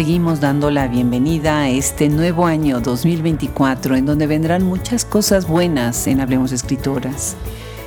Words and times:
Seguimos 0.00 0.40
dando 0.40 0.70
la 0.70 0.88
bienvenida 0.88 1.60
a 1.60 1.68
este 1.68 2.08
nuevo 2.08 2.46
año 2.46 2.80
2024 2.80 3.96
en 3.96 4.06
donde 4.06 4.26
vendrán 4.26 4.62
muchas 4.62 5.04
cosas 5.04 5.46
buenas 5.46 6.06
en 6.06 6.22
Hablemos 6.22 6.52
Escritoras. 6.52 7.36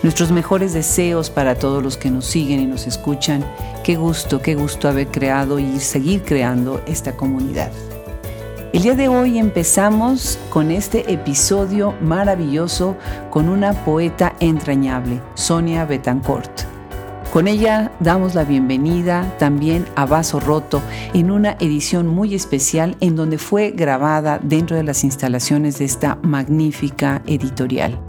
Nuestros 0.03 0.31
mejores 0.31 0.73
deseos 0.73 1.31
para 1.31 1.55
todos 1.55 1.81
los 1.81 1.97
que 1.97 2.11
nos 2.11 2.27
siguen 2.27 2.59
y 2.59 2.67
nos 2.67 2.85
escuchan. 2.85 3.43
Qué 3.83 3.95
gusto, 3.95 4.43
qué 4.43 4.53
gusto 4.53 4.87
haber 4.87 5.07
creado 5.07 5.57
y 5.57 5.79
seguir 5.79 6.21
creando 6.21 6.83
esta 6.85 7.17
comunidad. 7.17 7.71
El 8.73 8.83
día 8.83 8.93
de 8.93 9.07
hoy 9.07 9.39
empezamos 9.39 10.37
con 10.51 10.69
este 10.69 11.11
episodio 11.11 11.95
maravilloso 11.99 12.95
con 13.31 13.49
una 13.49 13.73
poeta 13.85 14.35
entrañable, 14.39 15.19
Sonia 15.33 15.83
Betancourt. 15.85 16.72
Con 17.33 17.47
ella 17.47 17.91
damos 17.99 18.35
la 18.35 18.43
bienvenida 18.43 19.35
también 19.39 19.87
a 19.95 20.05
Vaso 20.05 20.39
Roto 20.39 20.83
en 21.15 21.31
una 21.31 21.53
edición 21.53 22.05
muy 22.05 22.35
especial 22.35 22.95
en 22.99 23.15
donde 23.15 23.39
fue 23.39 23.71
grabada 23.71 24.37
dentro 24.37 24.77
de 24.77 24.83
las 24.83 25.03
instalaciones 25.03 25.79
de 25.79 25.85
esta 25.85 26.19
magnífica 26.21 27.23
editorial. 27.25 27.99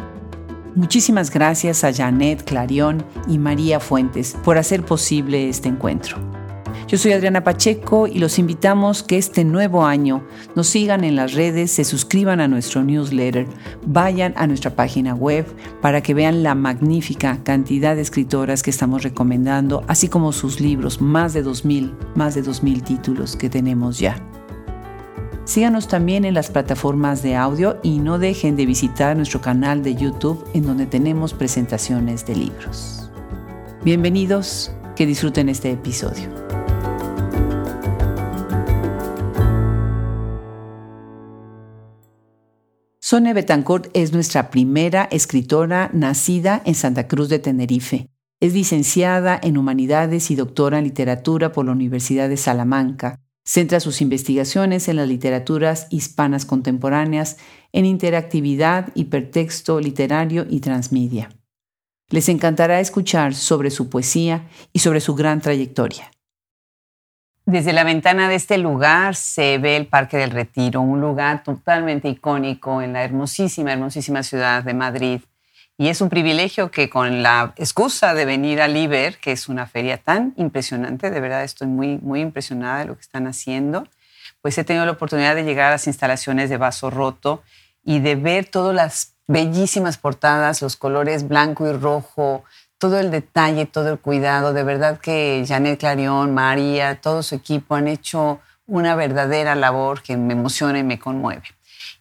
Muchísimas 0.74 1.30
gracias 1.30 1.84
a 1.84 1.92
Janet 1.95 2.45
Clarion 2.45 3.02
y 3.27 3.38
María 3.38 3.80
Fuentes 3.80 4.37
por 4.45 4.59
hacer 4.59 4.84
posible 4.84 5.48
este 5.48 5.70
encuentro. 5.70 6.18
Yo 6.87 6.98
soy 6.98 7.12
Adriana 7.12 7.43
Pacheco 7.43 8.06
y 8.06 8.19
los 8.19 8.38
invitamos 8.38 9.02
que 9.02 9.16
este 9.16 9.43
nuevo 9.45 9.87
año 9.87 10.23
nos 10.54 10.66
sigan 10.66 11.02
en 11.02 11.16
las 11.16 11.32
redes, 11.32 11.71
se 11.71 11.82
suscriban 11.82 12.41
a 12.41 12.49
nuestro 12.49 12.82
newsletter, 12.82 13.46
vayan 13.87 14.35
a 14.37 14.46
nuestra 14.46 14.76
página 14.76 15.15
web 15.15 15.46
para 15.80 16.02
que 16.02 16.13
vean 16.13 16.43
la 16.43 16.54
magnífica 16.54 17.43
cantidad 17.43 17.96
de 17.96 18.02
escritoras 18.02 18.63
que 18.63 18.68
estamos 18.68 19.02
recomendando, 19.02 19.82
así 19.88 20.09
como 20.09 20.32
sus 20.32 20.60
libros, 20.60 21.01
más 21.01 21.32
de 21.32 21.43
2.000, 21.43 21.95
más 22.15 22.35
de 22.35 22.45
2.000 22.45 22.85
títulos 22.85 23.35
que 23.35 23.48
tenemos 23.48 23.98
ya. 23.98 24.16
Síganos 25.46 25.88
también 25.88 26.26
en 26.26 26.35
las 26.35 26.51
plataformas 26.51 27.23
de 27.23 27.35
audio 27.35 27.79
y 27.82 27.98
no 27.98 28.19
dejen 28.19 28.57
de 28.57 28.66
visitar 28.66 29.16
nuestro 29.16 29.41
canal 29.41 29.82
de 29.82 29.95
YouTube 29.95 30.45
en 30.52 30.66
donde 30.66 30.87
tenemos 30.87 31.32
presentaciones 31.32 32.26
de 32.26 32.37
libros. 32.37 33.10
Bienvenidos, 33.85 34.71
que 34.96 35.07
disfruten 35.07 35.48
este 35.48 35.73
episodio. 35.73 36.43
Sonia 43.07 43.35
Betancourt 43.35 43.91
es 43.93 44.15
nuestra 44.15 44.51
primera 44.51 45.07
escritora 45.10 45.91
nacida 45.93 46.63
en 46.65 46.74
Santa 46.74 47.07
Cruz 47.07 47.29
de 47.29 47.38
Tenerife. 47.38 48.09
Es 48.41 48.55
licenciada 48.55 49.38
en 49.43 49.59
Humanidades 49.59 50.30
y 50.30 50.37
doctora 50.37 50.79
en 50.79 50.85
Literatura 50.85 51.52
por 51.52 51.66
la 51.66 51.73
Universidad 51.73 52.30
de 52.30 52.38
Salamanca. 52.38 53.21
Centra 53.45 53.80
sus 53.80 54.01
investigaciones 54.01 54.88
en 54.88 54.97
las 54.97 55.07
literaturas 55.07 55.87
hispanas 55.91 56.47
contemporáneas, 56.47 57.37
en 57.73 57.85
interactividad, 57.85 58.88
hipertexto 58.95 59.80
literario 59.80 60.47
y 60.49 60.60
transmedia. 60.60 61.29
Les 62.09 62.30
encantará 62.30 62.80
escuchar 62.80 63.35
sobre 63.35 63.71
su 63.71 63.91
poesía 63.91 64.49
y 64.72 64.78
sobre 64.78 65.03
su 65.03 65.15
gran 65.15 65.43
trayectoria. 65.43 66.10
Desde 67.47 67.75
la 67.75 67.84
ventana 67.84 68.31
de 68.31 68.37
este 68.37 68.56
lugar 68.56 69.16
se 69.16 69.59
ve 69.59 69.76
el 69.76 69.87
Parque 69.87 70.16
del 70.16 70.31
Retiro, 70.31 70.81
un 70.81 71.03
lugar 71.03 71.42
totalmente 71.42 72.09
icónico 72.09 72.81
en 72.81 72.94
la 72.94 73.04
hermosísima, 73.04 73.70
hermosísima 73.70 74.22
ciudad 74.22 74.62
de 74.62 74.72
Madrid. 74.72 75.20
Y 75.76 75.88
es 75.88 76.00
un 76.00 76.08
privilegio 76.08 76.70
que 76.70 76.88
con 76.88 77.22
la 77.22 77.52
excusa 77.56 78.14
de 78.14 78.24
venir 78.24 78.62
a 78.62 78.69
Liber, 78.69 79.19
que 79.19 79.32
es 79.32 79.50
una 79.50 79.66
feria 79.66 79.98
tan 79.98 80.32
impresionante, 80.38 81.10
de 81.10 81.20
verdad 81.20 81.44
estoy 81.44 81.66
muy, 81.66 81.98
muy 81.98 82.22
impresionada 82.22 82.78
de 82.78 82.84
lo 82.86 82.94
que 82.94 83.02
están 83.02 83.26
haciendo, 83.26 83.86
pues 84.40 84.56
he 84.56 84.64
tenido 84.64 84.86
la 84.86 84.92
oportunidad 84.92 85.34
de 85.34 85.44
llegar 85.44 85.66
a 85.66 85.72
las 85.72 85.86
instalaciones 85.86 86.48
de 86.48 86.56
Vaso 86.56 86.88
Roto 86.88 87.42
y 87.84 87.98
de 87.98 88.14
ver 88.14 88.46
todas 88.46 88.74
las 88.74 89.16
bellísimas 89.26 89.98
portadas, 89.98 90.62
los 90.62 90.76
colores 90.76 91.28
blanco 91.28 91.69
y 91.69 91.72
rojo, 91.72 92.44
todo 92.84 92.98
el 92.98 93.10
detalle, 93.10 93.64
todo 93.64 93.92
el 93.92 93.98
cuidado. 93.98 94.52
De 94.52 94.62
verdad 94.62 94.98
que 94.98 95.42
Janet 95.48 95.80
Clarion, 95.80 96.34
María, 96.34 97.00
todo 97.00 97.22
su 97.22 97.34
equipo 97.34 97.76
han 97.76 97.88
hecho 97.88 98.40
una 98.66 98.94
verdadera 98.94 99.54
labor 99.54 100.02
que 100.02 100.18
me 100.18 100.34
emociona 100.34 100.80
y 100.80 100.82
me 100.82 100.98
conmueve. 100.98 101.44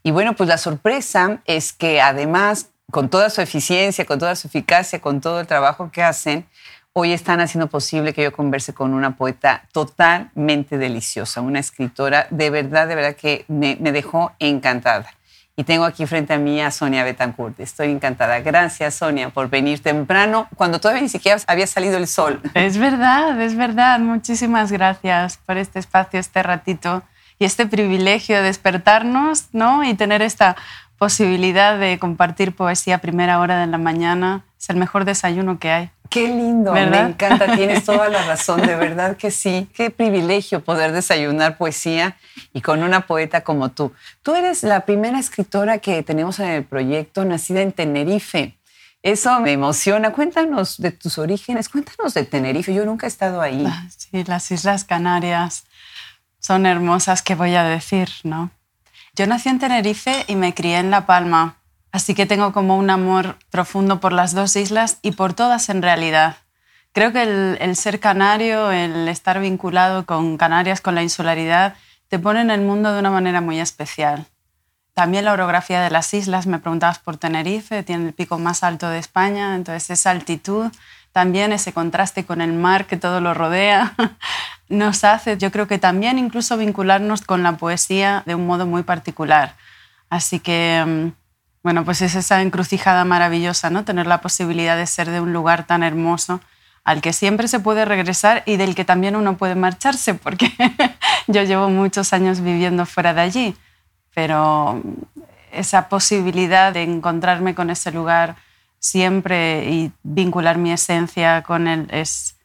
Y 0.03 0.11
bueno, 0.11 0.35
pues 0.35 0.49
la 0.49 0.57
sorpresa 0.57 1.41
es 1.45 1.71
que 1.71 2.01
además, 2.01 2.71
con 2.91 3.07
toda 3.07 3.29
su 3.29 3.39
eficiencia, 3.39 4.03
con 4.03 4.19
toda 4.19 4.35
su 4.35 4.47
eficacia, 4.47 4.99
con 4.99 5.21
todo 5.21 5.39
el 5.39 5.47
trabajo 5.47 5.89
que 5.89 6.03
hacen, 6.03 6.45
hoy 6.91 7.13
están 7.13 7.39
haciendo 7.39 7.67
posible 7.67 8.13
que 8.13 8.23
yo 8.23 8.33
converse 8.33 8.73
con 8.73 8.93
una 8.93 9.15
poeta 9.15 9.63
totalmente 9.71 10.77
deliciosa, 10.77 11.39
una 11.39 11.61
escritora 11.61 12.27
de 12.29 12.49
verdad, 12.49 12.89
de 12.89 12.95
verdad 12.95 13.15
que 13.15 13.45
me, 13.47 13.77
me 13.79 13.93
dejó 13.93 14.33
encantada. 14.37 15.09
Y 15.55 15.65
tengo 15.65 15.85
aquí 15.85 16.07
frente 16.07 16.33
a 16.33 16.39
mí 16.39 16.59
a 16.61 16.71
Sonia 16.71 17.03
Betancourt. 17.03 17.59
Estoy 17.59 17.91
encantada. 17.91 18.39
Gracias, 18.39 18.95
Sonia, 18.95 19.29
por 19.29 19.51
venir 19.51 19.83
temprano, 19.83 20.47
cuando 20.55 20.79
todavía 20.79 21.03
ni 21.03 21.09
siquiera 21.09 21.39
había 21.45 21.67
salido 21.67 21.97
el 21.97 22.07
sol. 22.07 22.41
Es 22.55 22.77
verdad, 22.77 23.39
es 23.39 23.55
verdad. 23.55 23.99
Muchísimas 23.99 24.71
gracias 24.71 25.37
por 25.45 25.57
este 25.57 25.77
espacio, 25.77 26.19
este 26.19 26.41
ratito 26.41 27.03
y 27.37 27.45
este 27.45 27.67
privilegio 27.67 28.37
de 28.37 28.43
despertarnos 28.43 29.49
¿no? 29.51 29.83
y 29.83 29.93
tener 29.93 30.23
esta 30.23 30.55
posibilidad 30.97 31.77
de 31.77 31.99
compartir 31.99 32.55
poesía 32.55 32.95
a 32.95 32.97
primera 32.99 33.39
hora 33.39 33.59
de 33.59 33.67
la 33.67 33.77
mañana. 33.77 34.45
Es 34.59 34.71
el 34.71 34.77
mejor 34.77 35.05
desayuno 35.05 35.59
que 35.59 35.69
hay. 35.69 35.91
Qué 36.13 36.27
lindo, 36.27 36.73
me 36.73 36.99
encanta, 36.99 37.55
tienes 37.55 37.83
toda 37.85 38.07
la 38.07 38.23
razón, 38.23 38.61
de 38.61 38.75
verdad 38.75 39.17
que 39.17 39.31
sí. 39.31 39.67
Qué 39.73 39.89
privilegio 39.89 40.63
poder 40.63 40.91
desayunar 40.91 41.57
poesía 41.57 42.17
y 42.53 42.61
con 42.61 42.83
una 42.83 43.07
poeta 43.07 43.43
como 43.43 43.69
tú. 43.69 43.93
Tú 44.21 44.35
eres 44.35 44.61
la 44.61 44.85
primera 44.85 45.17
escritora 45.17 45.79
que 45.79 46.03
tenemos 46.03 46.39
en 46.39 46.49
el 46.49 46.65
proyecto, 46.65 47.25
nacida 47.25 47.61
en 47.61 47.71
Tenerife. 47.71 48.55
Eso 49.01 49.39
me 49.39 49.53
emociona. 49.53 50.11
Cuéntanos 50.11 50.77
de 50.77 50.91
tus 50.91 51.17
orígenes, 51.17 51.67
cuéntanos 51.67 52.13
de 52.13 52.25
Tenerife. 52.25 52.75
Yo 52.75 52.85
nunca 52.85 53.07
he 53.07 53.09
estado 53.09 53.41
ahí. 53.41 53.65
Ah, 53.67 53.87
sí, 53.89 54.23
las 54.23 54.51
Islas 54.51 54.85
Canarias 54.85 55.63
son 56.37 56.67
hermosas, 56.67 57.23
¿qué 57.23 57.33
voy 57.33 57.55
a 57.55 57.63
decir? 57.63 58.09
¿no? 58.23 58.51
Yo 59.15 59.25
nací 59.25 59.49
en 59.49 59.57
Tenerife 59.57 60.25
y 60.27 60.35
me 60.35 60.53
crié 60.53 60.77
en 60.77 60.91
La 60.91 61.07
Palma 61.07 61.57
Así 61.93 62.15
que 62.15 62.25
tengo 62.25 62.51
como 62.53 62.75
un 62.75 62.89
amor 62.89 63.37
profundo 63.51 63.99
por 63.99 64.13
las 64.13 64.33
dos 64.33 64.55
islas 64.55 64.97
y 65.03 65.11
por 65.11 65.33
todas 65.33 65.69
en 65.69 65.83
realidad. 65.83 66.37
Creo 66.91 67.13
que 67.13 67.21
el, 67.21 67.75
ser 67.75 67.99
canario, 67.99 68.71
el 68.71 69.07
estar 69.07 69.39
vinculado 69.39 70.03
con 70.07 70.37
Canarias, 70.37 70.81
con 70.81 70.95
la 70.95 71.03
insularidad, 71.03 71.75
te 72.07 72.17
pone 72.17 72.41
en 72.41 72.49
el 72.49 72.61
mundo 72.61 72.91
de 72.91 72.99
una 72.99 73.11
manera 73.11 73.41
muy 73.41 73.59
especial. 73.59 74.25
También 74.95 75.25
la 75.25 75.33
orografía 75.33 75.81
de 75.81 75.91
las 75.91 76.11
islas, 76.15 76.47
me 76.47 76.57
preguntabas 76.57 76.97
por 76.97 77.17
Tenerife, 77.17 77.83
tiene 77.83 78.07
el 78.07 78.13
pico 78.13 78.39
más 78.39 78.63
alto 78.63 78.89
de 78.89 78.97
España, 78.97 79.55
entonces 79.55 79.91
esa 79.91 80.09
altitud, 80.09 80.71
también 81.11 81.51
ese 81.51 81.73
contraste 81.73 82.25
con 82.25 82.41
el 82.41 82.53
mar 82.53 82.87
que 82.87 82.97
todo 82.97 83.21
lo 83.21 83.35
rodea, 83.35 83.93
nos 84.67 85.03
hace, 85.03 85.37
yo 85.37 85.51
creo 85.51 85.67
que 85.67 85.77
también 85.77 86.17
incluso 86.17 86.57
vincularnos 86.57 87.21
con 87.21 87.43
la 87.43 87.57
poesía 87.57 88.23
de 88.25 88.33
un 88.33 88.47
modo 88.47 88.65
muy 88.65 88.81
particular. 88.81 89.55
Así 90.09 90.39
que 90.39 90.83
mm, 90.85 91.22
bueno, 91.63 91.85
pues 91.85 92.01
es 92.01 92.15
esa 92.15 92.41
encrucijada 92.41 93.05
maravillosa, 93.05 93.69
¿no? 93.69 93.85
Tener 93.85 94.05
la 94.05 94.19
posibilidad 94.19 94.75
de 94.75 94.85
ser 94.85 95.09
de 95.09 95.21
un 95.21 95.31
lugar 95.31 95.65
tan 95.65 95.81
hermoso 95.81 96.41
al 96.83 97.01
que 97.01 97.13
siempre 97.13 97.47
se 97.47 97.61
puede 97.61 97.85
regresar 97.85 98.43
y 98.45 98.57
del 98.57 98.75
que 98.75 98.83
también 98.83 99.15
uno 99.15 99.37
puede 99.37 99.55
marcharse, 99.55 100.13
porque 100.13 100.51
yo 101.27 101.43
llevo 101.43 101.69
muchos 101.69 102.11
años 102.11 102.41
viviendo 102.41 102.85
fuera 102.85 103.13
de 103.13 103.21
allí, 103.21 103.55
pero 104.13 104.81
esa 105.53 105.87
posibilidad 105.87 106.73
de 106.73 106.83
encontrarme 106.83 107.55
con 107.55 107.69
ese 107.69 107.91
lugar 107.91 108.35
siempre 108.79 109.69
y 109.71 109.91
vincular 110.03 110.57
mi 110.57 110.73
esencia 110.73 111.41
con 111.43 111.69
él 111.69 111.87
es 111.91 112.35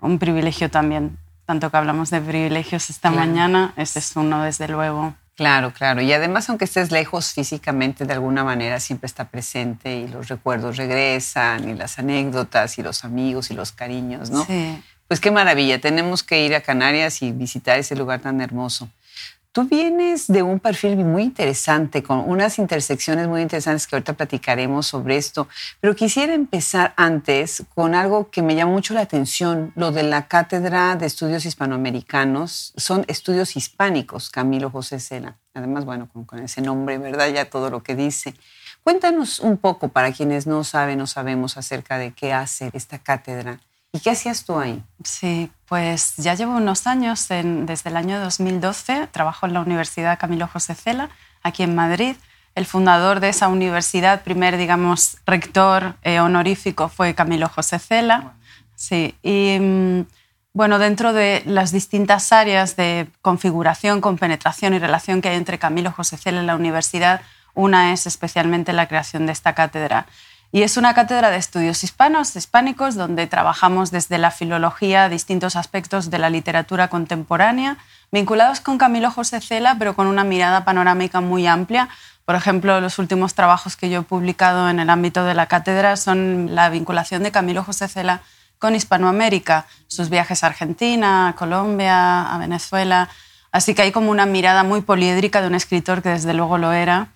un 0.00 0.18
privilegio 0.18 0.68
también. 0.68 1.16
Tanto 1.46 1.70
que 1.70 1.76
hablamos 1.76 2.10
de 2.10 2.20
privilegios 2.20 2.90
esta 2.90 3.10
mañana, 3.10 3.72
ese 3.76 4.00
es 4.00 4.16
uno 4.16 4.42
desde 4.42 4.66
luego. 4.66 5.14
Claro, 5.36 5.72
claro. 5.72 6.00
Y 6.00 6.12
además, 6.12 6.48
aunque 6.48 6.64
estés 6.64 6.92
lejos 6.92 7.32
físicamente, 7.32 8.04
de 8.04 8.12
alguna 8.12 8.44
manera 8.44 8.78
siempre 8.78 9.06
está 9.06 9.28
presente 9.28 9.96
y 9.96 10.06
los 10.06 10.28
recuerdos 10.28 10.76
regresan 10.76 11.68
y 11.68 11.74
las 11.74 11.98
anécdotas 11.98 12.78
y 12.78 12.82
los 12.82 13.04
amigos 13.04 13.50
y 13.50 13.54
los 13.54 13.72
cariños, 13.72 14.30
¿no? 14.30 14.44
Sí. 14.44 14.80
Pues 15.08 15.20
qué 15.20 15.30
maravilla. 15.30 15.80
Tenemos 15.80 16.22
que 16.22 16.44
ir 16.44 16.54
a 16.54 16.60
Canarias 16.60 17.20
y 17.22 17.32
visitar 17.32 17.78
ese 17.78 17.96
lugar 17.96 18.20
tan 18.20 18.40
hermoso. 18.40 18.88
Tú 19.54 19.62
vienes 19.68 20.26
de 20.26 20.42
un 20.42 20.58
perfil 20.58 20.96
muy 20.96 21.22
interesante, 21.22 22.02
con 22.02 22.28
unas 22.28 22.58
intersecciones 22.58 23.28
muy 23.28 23.40
interesantes 23.40 23.86
que 23.86 23.94
ahorita 23.94 24.14
platicaremos 24.14 24.84
sobre 24.84 25.16
esto, 25.16 25.46
pero 25.80 25.94
quisiera 25.94 26.34
empezar 26.34 26.92
antes 26.96 27.62
con 27.72 27.94
algo 27.94 28.30
que 28.30 28.42
me 28.42 28.56
llama 28.56 28.72
mucho 28.72 28.94
la 28.94 29.02
atención, 29.02 29.70
lo 29.76 29.92
de 29.92 30.02
la 30.02 30.26
Cátedra 30.26 30.96
de 30.96 31.06
Estudios 31.06 31.46
Hispanoamericanos. 31.46 32.72
Son 32.76 33.04
estudios 33.06 33.54
hispánicos, 33.54 34.28
Camilo 34.28 34.70
José 34.70 34.98
Cela. 34.98 35.36
Además, 35.54 35.84
bueno, 35.84 36.08
con, 36.12 36.24
con 36.24 36.40
ese 36.40 36.60
nombre, 36.60 36.98
¿verdad? 36.98 37.28
Ya 37.28 37.44
todo 37.48 37.70
lo 37.70 37.84
que 37.84 37.94
dice. 37.94 38.34
Cuéntanos 38.82 39.38
un 39.38 39.56
poco 39.58 39.86
para 39.86 40.10
quienes 40.10 40.48
no 40.48 40.64
saben 40.64 41.00
o 41.00 41.06
sabemos 41.06 41.56
acerca 41.56 41.96
de 41.96 42.10
qué 42.10 42.32
hace 42.32 42.70
esta 42.72 42.98
cátedra 42.98 43.60
¿Y 43.94 44.00
qué 44.00 44.10
hacías 44.10 44.44
tú 44.44 44.58
ahí? 44.58 44.82
Sí, 45.04 45.52
pues 45.66 46.14
ya 46.16 46.34
llevo 46.34 46.56
unos 46.56 46.88
años, 46.88 47.28
desde 47.28 47.90
el 47.90 47.96
año 47.96 48.18
2012, 48.18 49.06
trabajo 49.12 49.46
en 49.46 49.54
la 49.54 49.60
Universidad 49.60 50.18
Camilo 50.18 50.48
José 50.48 50.74
Cela, 50.74 51.10
aquí 51.44 51.62
en 51.62 51.76
Madrid. 51.76 52.16
El 52.56 52.66
fundador 52.66 53.20
de 53.20 53.28
esa 53.28 53.46
universidad, 53.46 54.22
primer, 54.22 54.56
digamos, 54.56 55.18
rector 55.26 55.94
eh, 56.02 56.18
honorífico 56.18 56.88
fue 56.88 57.14
Camilo 57.14 57.48
José 57.48 57.78
Cela. 57.78 58.32
Sí, 58.74 59.14
y 59.22 59.58
mm, 59.60 60.06
bueno, 60.54 60.80
dentro 60.80 61.12
de 61.12 61.44
las 61.46 61.70
distintas 61.70 62.32
áreas 62.32 62.74
de 62.74 63.06
configuración, 63.22 64.00
compenetración 64.00 64.74
y 64.74 64.80
relación 64.80 65.22
que 65.22 65.28
hay 65.28 65.36
entre 65.36 65.60
Camilo 65.60 65.92
José 65.92 66.16
Cela 66.16 66.42
y 66.42 66.46
la 66.46 66.56
universidad, 66.56 67.20
una 67.54 67.92
es 67.92 68.08
especialmente 68.08 68.72
la 68.72 68.88
creación 68.88 69.26
de 69.26 69.32
esta 69.32 69.54
cátedra. 69.54 70.06
Y 70.54 70.62
es 70.62 70.76
una 70.76 70.94
cátedra 70.94 71.30
de 71.30 71.36
estudios 71.36 71.82
hispanos, 71.82 72.36
hispánicos, 72.36 72.94
donde 72.94 73.26
trabajamos 73.26 73.90
desde 73.90 74.18
la 74.18 74.30
filología 74.30 75.08
distintos 75.08 75.56
aspectos 75.56 76.10
de 76.10 76.18
la 76.20 76.30
literatura 76.30 76.86
contemporánea, 76.86 77.76
vinculados 78.12 78.60
con 78.60 78.78
Camilo 78.78 79.10
José 79.10 79.40
Cela, 79.40 79.74
pero 79.80 79.96
con 79.96 80.06
una 80.06 80.22
mirada 80.22 80.64
panorámica 80.64 81.20
muy 81.20 81.48
amplia. 81.48 81.88
Por 82.24 82.36
ejemplo, 82.36 82.80
los 82.80 83.00
últimos 83.00 83.34
trabajos 83.34 83.74
que 83.74 83.90
yo 83.90 84.02
he 84.02 84.04
publicado 84.04 84.70
en 84.70 84.78
el 84.78 84.90
ámbito 84.90 85.24
de 85.24 85.34
la 85.34 85.46
cátedra 85.46 85.96
son 85.96 86.54
la 86.54 86.68
vinculación 86.70 87.24
de 87.24 87.32
Camilo 87.32 87.64
José 87.64 87.88
Cela 87.88 88.20
con 88.60 88.76
Hispanoamérica, 88.76 89.66
sus 89.88 90.08
viajes 90.08 90.44
a 90.44 90.46
Argentina, 90.46 91.30
a 91.30 91.32
Colombia, 91.34 92.32
a 92.32 92.38
Venezuela. 92.38 93.08
Así 93.50 93.74
que 93.74 93.82
hay 93.82 93.90
como 93.90 94.12
una 94.12 94.24
mirada 94.24 94.62
muy 94.62 94.82
poliédrica 94.82 95.40
de 95.40 95.48
un 95.48 95.56
escritor 95.56 96.00
que 96.00 96.10
desde 96.10 96.32
luego 96.32 96.58
lo 96.58 96.72
era 96.72 97.08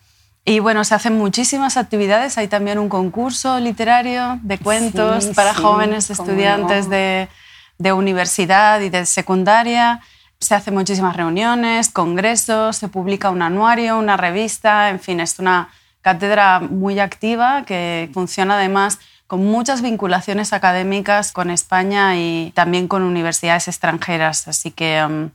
y 0.49 0.61
bueno, 0.61 0.83
se 0.83 0.95
hacen 0.95 1.19
muchísimas 1.19 1.77
actividades. 1.77 2.39
Hay 2.39 2.49
también 2.49 2.79
un 2.79 2.89
concurso 2.89 3.61
literario 3.61 4.41
de 4.43 4.57
cuentos 4.57 5.27
para 5.37 5.53
jóvenes 5.53 6.09
estudiantes 6.09 6.89
de, 6.89 7.29
de, 7.77 7.93
universidad 7.93 8.81
y 8.81 8.89
de 8.89 9.05
secundaria. 9.05 10.01
Se 10.41 10.55
hacen 10.55 10.73
muchísimas 10.73 11.15
reuniones, 11.15 11.91
congresos, 11.91 12.77
se 12.77 12.89
publica 12.89 13.29
un 13.29 13.43
anuario, 13.43 13.99
una 13.99 14.17
revista, 14.17 14.89
en 14.89 15.01
fin, 15.01 15.21
es 15.21 15.39
una 15.39 15.69
cátedra 16.01 16.61
muy 16.61 16.99
activa 16.99 17.65
que 17.67 18.09
funciona 18.15 18.55
además 18.55 19.01
con 19.27 19.45
muchas 19.45 19.83
vinculaciones 19.83 20.55
académicas 20.55 21.33
con 21.33 21.51
España 21.51 22.17
y 22.17 22.53
también 22.55 22.89
con 22.89 23.03
universidades 23.03 23.69
extranjeras. 23.69 24.49
Así 24.49 24.71
que 24.71 25.05
um, 25.05 25.29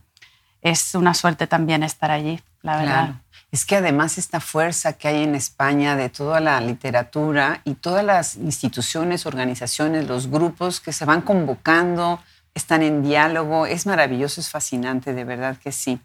es 0.60 0.96
una 0.96 1.14
suerte 1.14 1.46
también 1.46 1.84
estar 1.84 2.10
allí, 2.10 2.40
la 2.62 2.78
verdad 2.78 3.14
es 3.54 3.64
que 3.64 3.76
además 3.76 4.18
esta 4.18 4.40
fuerza 4.40 4.94
que 4.94 5.06
hay 5.06 5.22
en 5.22 5.36
España 5.36 5.94
de 5.94 6.08
toda 6.08 6.40
la 6.40 6.60
literatura 6.60 7.60
y 7.62 7.74
todas 7.74 8.04
las 8.04 8.34
instituciones, 8.34 9.26
organizaciones, 9.26 10.08
los 10.08 10.28
grupos 10.28 10.80
que 10.80 10.92
se 10.92 11.04
van 11.04 11.20
convocando, 11.20 12.20
están 12.52 12.82
en 12.82 13.04
diálogo, 13.04 13.66
es 13.66 13.86
maravilloso, 13.86 14.40
es 14.40 14.50
fascinante, 14.50 15.14
de 15.14 15.22
verdad 15.22 15.56
que 15.56 15.70
sí. 15.70 16.00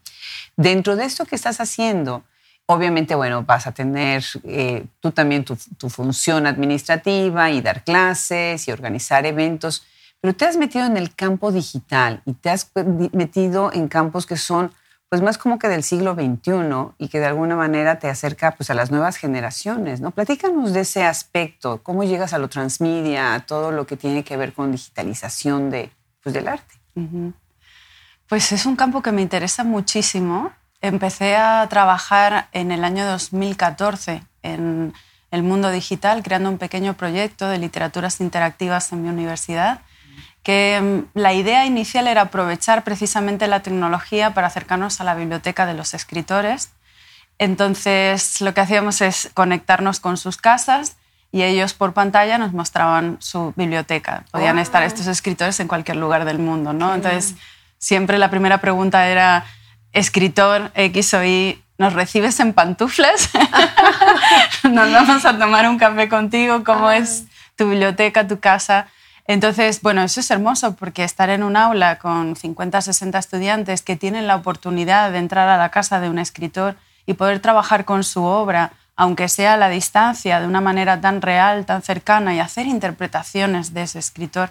Dentro 0.57 0.95
de 0.95 1.05
esto 1.05 1.25
que 1.25 1.35
estás 1.35 1.59
haciendo, 1.59 2.23
obviamente, 2.67 3.15
bueno, 3.15 3.41
vas 3.41 3.65
a 3.65 3.71
tener 3.71 4.23
eh, 4.43 4.85
tú 4.99 5.09
también 5.09 5.43
tu, 5.43 5.57
tu 5.79 5.89
función 5.89 6.45
administrativa 6.45 7.49
y 7.49 7.61
dar 7.61 7.83
clases 7.83 8.67
y 8.67 8.71
organizar 8.71 9.25
eventos, 9.25 9.87
pero 10.21 10.35
te 10.35 10.45
has 10.45 10.55
metido 10.55 10.85
en 10.85 10.97
el 10.97 11.15
campo 11.15 11.51
digital 11.51 12.21
y 12.27 12.33
te 12.33 12.51
has 12.51 12.69
metido 13.11 13.73
en 13.73 13.87
campos 13.87 14.27
que 14.27 14.37
son 14.37 14.71
pues 15.09 15.23
más 15.23 15.39
como 15.39 15.57
que 15.57 15.67
del 15.67 15.83
siglo 15.83 16.13
XXI 16.13 16.93
y 16.99 17.07
que 17.09 17.19
de 17.19 17.25
alguna 17.25 17.55
manera 17.55 17.97
te 17.97 18.07
acerca 18.09 18.51
pues 18.51 18.69
a 18.69 18.75
las 18.75 18.91
nuevas 18.91 19.17
generaciones, 19.17 20.01
¿no? 20.01 20.11
Platícanos 20.11 20.71
de 20.71 20.81
ese 20.81 21.03
aspecto, 21.03 21.81
cómo 21.81 22.03
llegas 22.03 22.33
a 22.33 22.37
lo 22.37 22.47
transmedia, 22.47 23.33
a 23.33 23.39
todo 23.39 23.71
lo 23.71 23.87
que 23.87 23.97
tiene 23.97 24.23
que 24.23 24.37
ver 24.37 24.53
con 24.53 24.71
digitalización 24.71 25.71
de, 25.71 25.91
pues, 26.21 26.33
del 26.33 26.47
arte. 26.47 26.75
Pues 28.27 28.51
es 28.51 28.67
un 28.67 28.75
campo 28.75 29.01
que 29.01 29.11
me 29.11 29.23
interesa 29.23 29.63
muchísimo. 29.63 30.51
Empecé 30.79 31.35
a 31.35 31.65
trabajar 31.69 32.47
en 32.51 32.71
el 32.71 32.83
año 32.83 33.05
2014 33.07 34.21
en 34.43 34.93
el 35.31 35.43
mundo 35.43 35.71
digital, 35.71 36.21
creando 36.21 36.49
un 36.49 36.59
pequeño 36.59 36.93
proyecto 36.93 37.49
de 37.49 37.57
literaturas 37.57 38.21
interactivas 38.21 38.91
en 38.91 39.01
mi 39.01 39.09
universidad 39.09 39.81
que 40.43 40.79
mm, 40.81 41.17
la 41.19 41.33
idea 41.33 41.65
inicial 41.65 42.07
era 42.07 42.21
aprovechar 42.21 42.83
precisamente 42.83 43.47
la 43.47 43.61
tecnología 43.61 44.33
para 44.33 44.47
acercarnos 44.47 45.01
a 45.01 45.03
la 45.03 45.15
biblioteca 45.15 45.65
de 45.65 45.73
los 45.73 45.93
escritores. 45.93 46.71
Entonces 47.37 48.41
lo 48.41 48.53
que 48.53 48.61
hacíamos 48.61 49.01
es 49.01 49.29
conectarnos 49.33 49.99
con 49.99 50.17
sus 50.17 50.37
casas 50.37 50.97
y 51.31 51.43
ellos 51.43 51.73
por 51.73 51.93
pantalla 51.93 52.37
nos 52.37 52.53
mostraban 52.53 53.17
su 53.19 53.53
biblioteca. 53.55 54.25
Podían 54.31 54.57
ah. 54.57 54.61
estar 54.61 54.83
estos 54.83 55.07
escritores 55.07 55.59
en 55.59 55.67
cualquier 55.67 55.97
lugar 55.97 56.25
del 56.25 56.39
mundo, 56.39 56.73
¿no? 56.73 56.93
Entonces 56.93 57.35
siempre 57.77 58.17
la 58.17 58.29
primera 58.29 58.59
pregunta 58.59 59.07
era, 59.07 59.45
escritor 59.93 60.71
X 60.75 61.13
o 61.13 61.23
Y, 61.23 61.63
¿nos 61.77 61.93
recibes 61.93 62.39
en 62.39 62.53
pantuflas? 62.53 63.29
¿Nos 64.63 64.91
vamos 64.91 65.25
a 65.25 65.37
tomar 65.37 65.67
un 65.67 65.77
café 65.77 66.09
contigo? 66.09 66.63
¿Cómo 66.63 66.91
es 66.91 67.25
tu 67.55 67.69
biblioteca, 67.69 68.27
tu 68.27 68.39
casa? 68.39 68.87
Entonces, 69.29 69.83
bueno, 69.83 70.01
eso 70.01 70.21
es 70.21 70.31
hermoso 70.31 70.75
porque 70.75 71.03
estar 71.03 71.29
en 71.29 71.43
un 71.43 71.55
aula 71.55 71.99
con 71.99 72.35
50, 72.35 72.81
60 72.81 73.19
estudiantes 73.19 73.83
que 73.83 73.95
tienen 73.95 74.25
la 74.25 74.35
oportunidad 74.35 75.11
de 75.11 75.19
entrar 75.19 75.47
a 75.49 75.57
la 75.59 75.69
casa 75.69 75.99
de 75.99 76.09
un 76.09 76.17
escritor 76.17 76.75
y 77.05 77.13
poder 77.13 77.39
trabajar 77.39 77.85
con 77.85 78.03
su 78.03 78.23
obra, 78.23 78.71
aunque 78.95 79.29
sea 79.29 79.53
a 79.53 79.57
la 79.57 79.69
distancia, 79.69 80.39
de 80.39 80.47
una 80.47 80.61
manera 80.61 80.99
tan 80.99 81.21
real, 81.21 81.67
tan 81.67 81.83
cercana 81.83 82.33
y 82.33 82.39
hacer 82.39 82.65
interpretaciones 82.65 83.71
de 83.71 83.83
ese 83.83 83.99
escritor, 83.99 84.49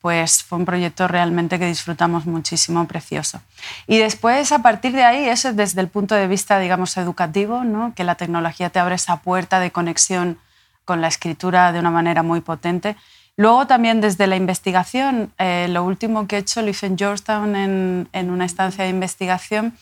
pues 0.00 0.44
fue 0.44 0.58
un 0.58 0.66
proyecto 0.66 1.08
realmente 1.08 1.58
que 1.58 1.66
disfrutamos 1.66 2.24
muchísimo, 2.24 2.86
precioso. 2.86 3.42
Y 3.88 3.98
después, 3.98 4.52
a 4.52 4.60
partir 4.60 4.92
de 4.92 5.02
ahí, 5.02 5.28
eso 5.28 5.52
desde 5.52 5.80
el 5.80 5.88
punto 5.88 6.14
de 6.14 6.28
vista, 6.28 6.60
digamos, 6.60 6.96
educativo, 6.96 7.64
¿no? 7.64 7.92
que 7.96 8.04
la 8.04 8.14
tecnología 8.14 8.70
te 8.70 8.78
abre 8.78 8.94
esa 8.94 9.16
puerta 9.16 9.58
de 9.58 9.72
conexión 9.72 10.38
con 10.84 11.00
la 11.00 11.08
escritura 11.08 11.72
de 11.72 11.80
una 11.80 11.90
manera 11.90 12.22
muy 12.22 12.40
potente. 12.40 12.96
Luego 13.36 13.66
también 13.66 14.00
desde 14.00 14.26
la 14.26 14.36
investigación, 14.36 15.32
eh, 15.38 15.66
lo 15.70 15.84
último 15.84 16.26
que 16.26 16.36
he 16.36 16.40
hecho 16.40 16.60
lo 16.60 16.68
hice 16.68 16.86
en 16.86 16.98
Georgetown 16.98 17.56
en, 17.56 18.30
una 18.30 18.44
estancia 18.44 18.84
de 18.84 18.90
investigación 18.90 19.74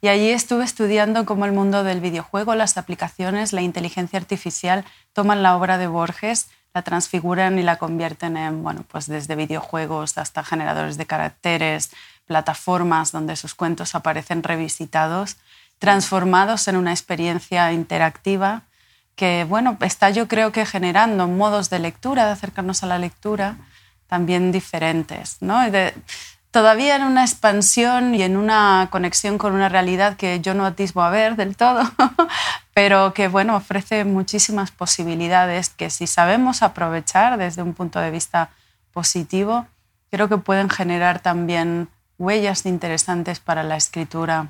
y 0.00 0.08
allí 0.08 0.30
estuve 0.30 0.64
estudiando 0.64 1.24
cómo 1.24 1.44
el 1.44 1.52
mundo 1.52 1.84
del 1.84 2.00
videojuego, 2.00 2.54
las 2.56 2.76
aplicaciones, 2.76 3.52
la 3.52 3.62
inteligencia 3.62 4.18
artificial 4.18 4.84
toman 5.12 5.42
la 5.42 5.56
obra 5.56 5.78
de 5.78 5.86
Borges, 5.86 6.48
la 6.74 6.82
transfiguran 6.82 7.58
y 7.58 7.62
la 7.62 7.76
convierten 7.76 8.36
en, 8.36 8.62
bueno, 8.62 8.84
pues 8.88 9.06
desde 9.06 9.36
videojuegos 9.36 10.18
hasta 10.18 10.42
generadores 10.42 10.98
de 10.98 11.06
caracteres, 11.06 11.92
plataformas 12.26 13.12
donde 13.12 13.36
sus 13.36 13.54
cuentos 13.54 13.94
aparecen 13.94 14.42
revisitados, 14.42 15.36
transformados 15.78 16.66
en 16.66 16.76
una 16.76 16.90
experiencia 16.90 17.72
interactiva 17.72 18.64
que 19.16 19.44
bueno, 19.48 19.76
está 19.80 20.10
yo 20.10 20.28
creo 20.28 20.52
que 20.52 20.66
generando 20.66 21.26
modos 21.26 21.70
de 21.70 21.78
lectura, 21.78 22.26
de 22.26 22.32
acercarnos 22.32 22.82
a 22.82 22.86
la 22.86 22.98
lectura, 22.98 23.56
también 24.06 24.52
diferentes. 24.52 25.38
¿no? 25.40 25.60
todavía 26.50 26.96
en 26.96 27.02
una 27.02 27.22
expansión 27.22 28.14
y 28.14 28.22
en 28.22 28.36
una 28.36 28.88
conexión 28.90 29.36
con 29.36 29.52
una 29.52 29.68
realidad 29.68 30.16
que 30.16 30.40
yo 30.40 30.54
no 30.54 30.64
atisbo 30.64 31.02
a 31.02 31.10
ver 31.10 31.36
del 31.36 31.54
todo, 31.54 31.82
pero 32.74 33.12
que 33.12 33.28
bueno, 33.28 33.56
ofrece 33.56 34.04
muchísimas 34.04 34.70
posibilidades 34.70 35.68
que 35.68 35.90
si 35.90 36.06
sabemos 36.06 36.62
aprovechar 36.62 37.36
desde 37.36 37.62
un 37.62 37.74
punto 37.74 38.00
de 38.00 38.10
vista 38.10 38.50
positivo, 38.92 39.66
creo 40.10 40.30
que 40.30 40.38
pueden 40.38 40.70
generar 40.70 41.20
también 41.20 41.88
huellas 42.18 42.64
interesantes 42.64 43.38
para 43.38 43.62
la 43.62 43.76
escritura 43.76 44.48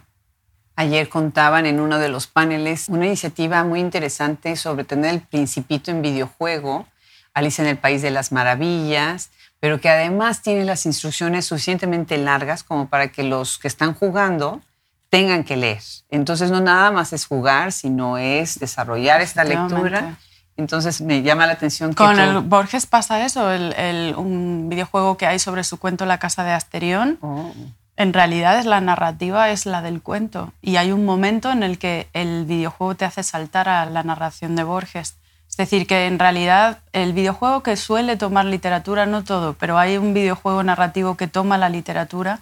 Ayer 0.78 1.08
contaban 1.08 1.64
en 1.64 1.80
uno 1.80 1.98
de 1.98 2.10
los 2.10 2.26
paneles 2.26 2.90
una 2.90 3.06
iniciativa 3.06 3.64
muy 3.64 3.80
interesante 3.80 4.56
sobre 4.56 4.84
tener 4.84 5.14
el 5.14 5.20
principito 5.22 5.90
en 5.90 6.02
videojuego, 6.02 6.86
Alice 7.32 7.62
en 7.62 7.68
el 7.68 7.78
País 7.78 8.02
de 8.02 8.10
las 8.10 8.30
Maravillas, 8.30 9.30
pero 9.58 9.80
que 9.80 9.88
además 9.88 10.42
tiene 10.42 10.66
las 10.66 10.84
instrucciones 10.84 11.46
suficientemente 11.46 12.18
largas 12.18 12.62
como 12.62 12.88
para 12.88 13.08
que 13.08 13.22
los 13.22 13.58
que 13.58 13.68
están 13.68 13.94
jugando 13.94 14.60
tengan 15.08 15.44
que 15.44 15.56
leer. 15.56 15.82
Entonces 16.10 16.50
no 16.50 16.60
nada 16.60 16.90
más 16.90 17.14
es 17.14 17.24
jugar, 17.24 17.72
sino 17.72 18.18
es 18.18 18.58
desarrollar 18.58 19.22
esta 19.22 19.44
lectura. 19.44 20.18
Entonces 20.58 21.00
me 21.00 21.22
llama 21.22 21.46
la 21.46 21.54
atención 21.54 21.90
que... 21.90 21.96
Con 21.96 22.20
el 22.20 22.40
Borges 22.40 22.84
pasa 22.84 23.24
eso, 23.24 23.50
el, 23.50 24.14
un 24.14 24.68
videojuego 24.68 25.16
que 25.16 25.26
hay 25.26 25.38
sobre 25.38 25.64
su 25.64 25.78
cuento 25.78 26.04
La 26.04 26.18
Casa 26.18 26.44
de 26.44 26.52
Asterión. 26.52 27.18
Oh 27.22 27.50
en 27.96 28.12
realidad 28.12 28.62
la 28.64 28.80
narrativa 28.80 29.50
es 29.50 29.66
la 29.66 29.82
del 29.82 30.02
cuento 30.02 30.52
y 30.60 30.76
hay 30.76 30.92
un 30.92 31.04
momento 31.04 31.50
en 31.50 31.62
el 31.62 31.78
que 31.78 32.08
el 32.12 32.44
videojuego 32.44 32.94
te 32.94 33.04
hace 33.04 33.22
saltar 33.22 33.68
a 33.68 33.86
la 33.86 34.02
narración 34.02 34.54
de 34.56 34.64
Borges. 34.64 35.16
Es 35.48 35.56
decir, 35.56 35.86
que 35.86 36.06
en 36.06 36.18
realidad 36.18 36.80
el 36.92 37.12
videojuego 37.12 37.62
que 37.62 37.76
suele 37.76 38.16
tomar 38.16 38.44
literatura, 38.44 39.06
no 39.06 39.24
todo, 39.24 39.54
pero 39.54 39.78
hay 39.78 39.96
un 39.96 40.12
videojuego 40.12 40.62
narrativo 40.62 41.16
que 41.16 41.28
toma 41.28 41.56
la 41.56 41.70
literatura 41.70 42.40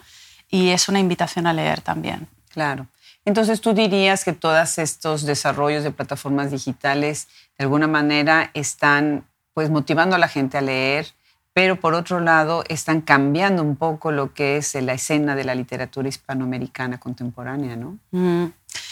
y 0.50 0.70
es 0.70 0.88
una 0.88 0.98
invitación 0.98 1.46
a 1.46 1.52
leer 1.52 1.80
también. 1.80 2.26
Claro. 2.50 2.88
Entonces 3.24 3.60
tú 3.60 3.72
dirías 3.72 4.24
que 4.24 4.32
todos 4.32 4.78
estos 4.78 5.22
desarrollos 5.22 5.84
de 5.84 5.90
plataformas 5.90 6.50
digitales 6.50 7.28
de 7.56 7.64
alguna 7.64 7.86
manera 7.86 8.50
están 8.54 9.24
pues 9.54 9.70
motivando 9.70 10.16
a 10.16 10.18
la 10.18 10.28
gente 10.28 10.58
a 10.58 10.60
leer, 10.60 11.06
pero 11.54 11.76
por 11.76 11.94
otro 11.94 12.20
lado 12.20 12.64
están 12.68 13.00
cambiando 13.00 13.62
un 13.62 13.76
poco 13.76 14.10
lo 14.10 14.34
que 14.34 14.56
es 14.58 14.74
la 14.74 14.92
escena 14.92 15.36
de 15.36 15.44
la 15.44 15.54
literatura 15.54 16.08
hispanoamericana 16.08 16.98
contemporánea, 16.98 17.76
¿no? 17.76 17.96
Mm, 18.10 18.46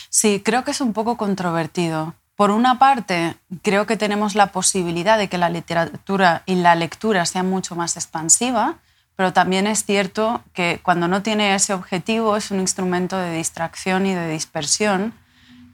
sí, 0.09 0.41
creo 0.43 0.65
que 0.65 0.71
es 0.71 0.81
un 0.81 0.93
poco 0.93 1.17
controvertido. 1.17 2.15
Por 2.37 2.51
una 2.53 2.79
parte, 2.79 3.35
creo 3.63 3.85
que 3.87 3.97
tenemos 3.97 4.37
la 4.37 4.53
posibilidad 4.53 5.19
de 5.19 5.29
que 5.29 5.39
la 5.39 5.51
literatura 5.51 6.45
y 6.47 6.55
la 6.55 6.77
lectura 6.77 7.27
sea 7.27 7.43
mucho 7.43 7.75
más 7.75 7.97
expansiva, 7.97 8.77
pero 9.17 9.33
también 9.33 9.67
es 9.67 9.85
cierto 9.85 10.43
que 10.53 10.81
cuando 10.83 11.09
no 11.09 11.23
tiene 11.23 11.55
ese 11.55 11.75
objetivo 11.75 12.37
es 12.37 12.53
un 12.53 12.61
instrumento 12.61 13.19
de 13.19 13.37
distracción 13.37 14.07
y 14.07 14.15
de 14.15 14.29
dispersión 14.29 15.13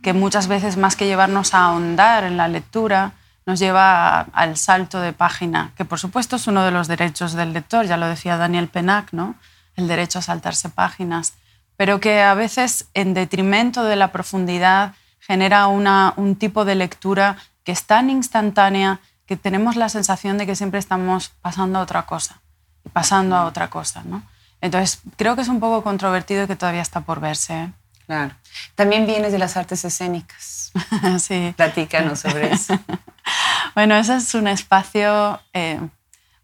que 0.02 0.14
muchas 0.14 0.48
veces 0.48 0.76
más 0.76 0.96
que 0.96 1.06
llevarnos 1.06 1.54
a 1.54 1.66
ahondar 1.66 2.24
en 2.24 2.36
la 2.36 2.48
lectura, 2.48 3.12
nos 3.48 3.60
lleva 3.60 4.20
al 4.34 4.58
salto 4.58 5.00
de 5.00 5.14
página, 5.14 5.72
que 5.74 5.86
por 5.86 5.98
supuesto 5.98 6.36
es 6.36 6.46
uno 6.48 6.64
de 6.64 6.70
los 6.70 6.86
derechos 6.86 7.32
del 7.32 7.54
lector, 7.54 7.86
ya 7.86 7.96
lo 7.96 8.06
decía 8.06 8.36
Daniel 8.36 8.68
Penac, 8.68 9.14
¿no? 9.14 9.36
el 9.74 9.88
derecho 9.88 10.18
a 10.18 10.22
saltarse 10.22 10.68
páginas, 10.68 11.32
pero 11.74 11.98
que 11.98 12.20
a 12.20 12.34
veces 12.34 12.88
en 12.92 13.14
detrimento 13.14 13.84
de 13.84 13.96
la 13.96 14.12
profundidad 14.12 14.92
genera 15.18 15.66
una, 15.68 16.12
un 16.16 16.36
tipo 16.36 16.66
de 16.66 16.74
lectura 16.74 17.38
que 17.64 17.72
es 17.72 17.84
tan 17.84 18.10
instantánea 18.10 19.00
que 19.24 19.38
tenemos 19.38 19.76
la 19.76 19.88
sensación 19.88 20.36
de 20.36 20.44
que 20.44 20.54
siempre 20.54 20.78
estamos 20.78 21.30
pasando 21.40 21.78
a 21.78 21.82
otra 21.82 22.04
cosa 22.04 22.42
y 22.84 22.90
pasando 22.90 23.34
a 23.34 23.46
otra 23.46 23.70
cosa. 23.70 24.02
¿no? 24.04 24.24
Entonces, 24.60 25.00
creo 25.16 25.36
que 25.36 25.40
es 25.42 25.48
un 25.48 25.58
poco 25.58 25.82
controvertido 25.82 26.44
y 26.44 26.48
que 26.48 26.56
todavía 26.56 26.82
está 26.82 27.00
por 27.00 27.20
verse. 27.20 27.54
¿eh? 27.54 27.72
Claro. 28.08 28.34
También 28.74 29.06
vienes 29.06 29.32
de 29.32 29.38
las 29.38 29.58
artes 29.58 29.84
escénicas. 29.84 30.72
sí. 31.18 31.52
Platícanos 31.54 32.20
sobre 32.20 32.50
eso. 32.50 32.78
bueno, 33.74 33.94
ese 33.96 34.16
es 34.16 34.34
un 34.34 34.48
espacio 34.48 35.38
eh, 35.52 35.78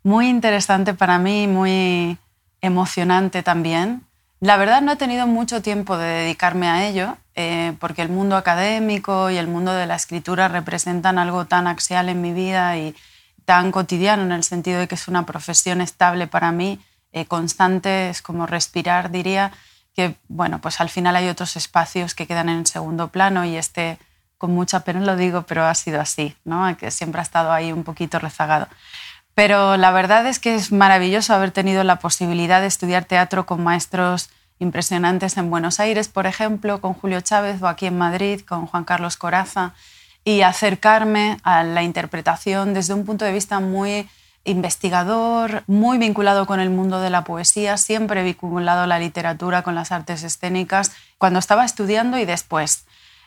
muy 0.02 0.28
interesante 0.28 0.92
para 0.92 1.18
mí, 1.18 1.48
muy 1.48 2.18
emocionante 2.60 3.42
también. 3.42 4.02
La 4.40 4.58
verdad 4.58 4.82
no 4.82 4.92
he 4.92 4.96
tenido 4.96 5.26
mucho 5.26 5.62
tiempo 5.62 5.96
de 5.96 6.06
dedicarme 6.06 6.68
a 6.68 6.86
ello, 6.86 7.16
eh, 7.34 7.72
porque 7.80 8.02
el 8.02 8.10
mundo 8.10 8.36
académico 8.36 9.30
y 9.30 9.38
el 9.38 9.48
mundo 9.48 9.72
de 9.72 9.86
la 9.86 9.94
escritura 9.94 10.48
representan 10.48 11.18
algo 11.18 11.46
tan 11.46 11.66
axial 11.66 12.10
en 12.10 12.20
mi 12.20 12.34
vida 12.34 12.76
y 12.76 12.94
tan 13.46 13.72
cotidiano 13.72 14.22
en 14.22 14.32
el 14.32 14.44
sentido 14.44 14.80
de 14.80 14.86
que 14.86 14.96
es 14.96 15.08
una 15.08 15.24
profesión 15.24 15.80
estable 15.80 16.26
para 16.26 16.52
mí, 16.52 16.78
eh, 17.12 17.24
constante, 17.24 18.10
es 18.10 18.20
como 18.20 18.46
respirar, 18.46 19.10
diría, 19.10 19.50
que 19.94 20.16
bueno, 20.28 20.60
pues 20.60 20.80
al 20.80 20.88
final 20.88 21.16
hay 21.16 21.28
otros 21.28 21.56
espacios 21.56 22.14
que 22.14 22.26
quedan 22.26 22.48
en 22.48 22.66
segundo 22.66 23.08
plano 23.08 23.44
y 23.44 23.56
este, 23.56 23.98
con 24.38 24.52
mucha 24.52 24.80
pena 24.80 25.00
lo 25.00 25.16
digo, 25.16 25.42
pero 25.42 25.64
ha 25.64 25.74
sido 25.74 26.00
así, 26.00 26.36
¿no? 26.44 26.76
que 26.76 26.90
siempre 26.90 27.20
ha 27.20 27.22
estado 27.22 27.52
ahí 27.52 27.72
un 27.72 27.84
poquito 27.84 28.18
rezagado. 28.18 28.68
Pero 29.34 29.76
la 29.76 29.90
verdad 29.90 30.26
es 30.26 30.38
que 30.38 30.54
es 30.54 30.70
maravilloso 30.70 31.34
haber 31.34 31.50
tenido 31.50 31.82
la 31.84 31.96
posibilidad 31.96 32.60
de 32.60 32.68
estudiar 32.68 33.04
teatro 33.04 33.46
con 33.46 33.62
maestros 33.62 34.30
impresionantes 34.58 35.36
en 35.36 35.50
Buenos 35.50 35.80
Aires, 35.80 36.08
por 36.08 36.26
ejemplo, 36.26 36.80
con 36.80 36.94
Julio 36.94 37.20
Chávez 37.20 37.60
o 37.60 37.68
aquí 37.68 37.86
en 37.86 37.98
Madrid 37.98 38.40
con 38.42 38.66
Juan 38.66 38.84
Carlos 38.84 39.16
Coraza 39.16 39.74
y 40.24 40.42
acercarme 40.42 41.38
a 41.42 41.64
la 41.64 41.82
interpretación 41.82 42.74
desde 42.74 42.94
un 42.94 43.04
punto 43.04 43.24
de 43.24 43.32
vista 43.32 43.60
muy 43.60 44.08
investigador, 44.44 45.64
muy 45.66 45.98
vinculado 45.98 46.46
con 46.46 46.60
el 46.60 46.70
mundo 46.70 47.00
de 47.00 47.10
la 47.10 47.24
poesía, 47.24 47.76
siempre 47.76 48.22
vinculado 48.22 48.86
la 48.86 48.98
literatura 48.98 49.62
con 49.62 49.74
las 49.74 49.92
artes 49.92 50.22
escénicas, 50.22 50.92
cuando 51.18 51.38
estaba 51.38 51.64
estudiando 51.64 52.18
y 52.18 52.24
después. 52.24 52.84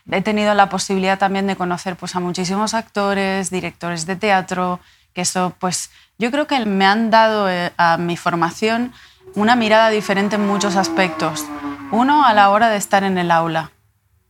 He 0.10 0.22
tenido 0.22 0.54
la 0.54 0.70
posibilidad 0.70 1.20
también 1.20 1.48
de 1.48 1.56
conocer 1.56 1.96
pues, 1.96 2.16
a 2.16 2.20
muchísimos 2.20 2.74
actores, 2.74 3.50
directores 3.50 4.06
de 4.06 4.16
teatro, 4.16 4.80
que 5.14 5.22
eso, 5.22 5.54
pues 5.60 5.90
yo 6.18 6.32
creo 6.32 6.48
que 6.48 6.66
me 6.66 6.86
han 6.86 7.10
dado 7.10 7.50
eh, 7.50 7.72
a 7.78 7.98
mi 7.98 8.16
formación 8.16 8.94
una 9.36 9.56
mirada 9.56 9.90
diferente 9.90 10.36
en 10.36 10.48
muchos 10.48 10.76
aspectos. 10.76 11.46
Uno, 11.92 12.26
a 12.26 12.34
la 12.34 12.50
hora 12.50 12.70
de 12.70 12.78
estar 12.78 13.04
en 13.04 13.18
el 13.18 13.32
aula 13.32 13.72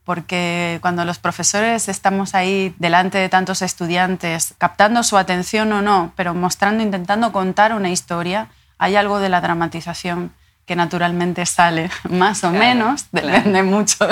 porque 0.08 0.78
cuando 0.80 1.04
los 1.04 1.18
profesores 1.18 1.86
estamos 1.86 2.34
ahí 2.34 2.74
delante 2.78 3.18
de 3.18 3.28
tantos 3.28 3.60
estudiantes, 3.60 4.54
captando 4.56 5.02
su 5.02 5.18
atención 5.18 5.70
o 5.70 5.82
no, 5.82 6.14
pero 6.16 6.32
mostrando, 6.32 6.82
intentando 6.82 7.30
contar 7.30 7.74
una 7.74 7.90
historia, 7.90 8.48
hay 8.78 8.96
algo 8.96 9.18
de 9.18 9.28
la 9.28 9.42
dramatización 9.42 10.32
que 10.64 10.76
naturalmente 10.76 11.44
sale, 11.44 11.90
más 12.08 12.42
o 12.42 12.50
menos, 12.50 13.08
depende 13.12 13.62
mucho 13.62 14.08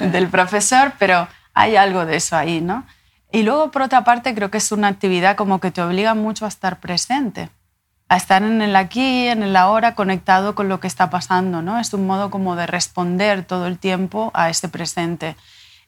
del 0.00 0.28
profesor, 0.28 0.94
pero 0.98 1.28
hay 1.52 1.76
algo 1.76 2.06
de 2.06 2.16
eso 2.16 2.34
ahí, 2.34 2.62
¿no? 2.62 2.86
Y 3.30 3.42
luego, 3.42 3.70
por 3.70 3.82
otra 3.82 4.04
parte, 4.04 4.34
creo 4.34 4.50
que 4.50 4.56
es 4.56 4.72
una 4.72 4.88
actividad 4.88 5.36
como 5.36 5.60
que 5.60 5.70
te 5.70 5.82
obliga 5.82 6.14
mucho 6.14 6.46
a 6.46 6.48
estar 6.48 6.80
presente 6.80 7.50
a 8.08 8.16
estar 8.16 8.42
en 8.42 8.62
el 8.62 8.74
aquí, 8.74 9.28
en 9.28 9.42
el 9.42 9.54
ahora, 9.56 9.94
conectado 9.94 10.54
con 10.54 10.68
lo 10.68 10.80
que 10.80 10.86
está 10.86 11.10
pasando, 11.10 11.60
¿no? 11.60 11.78
Es 11.78 11.92
un 11.92 12.06
modo 12.06 12.30
como 12.30 12.56
de 12.56 12.66
responder 12.66 13.44
todo 13.44 13.66
el 13.66 13.78
tiempo 13.78 14.30
a 14.34 14.48
este 14.48 14.68
presente. 14.68 15.36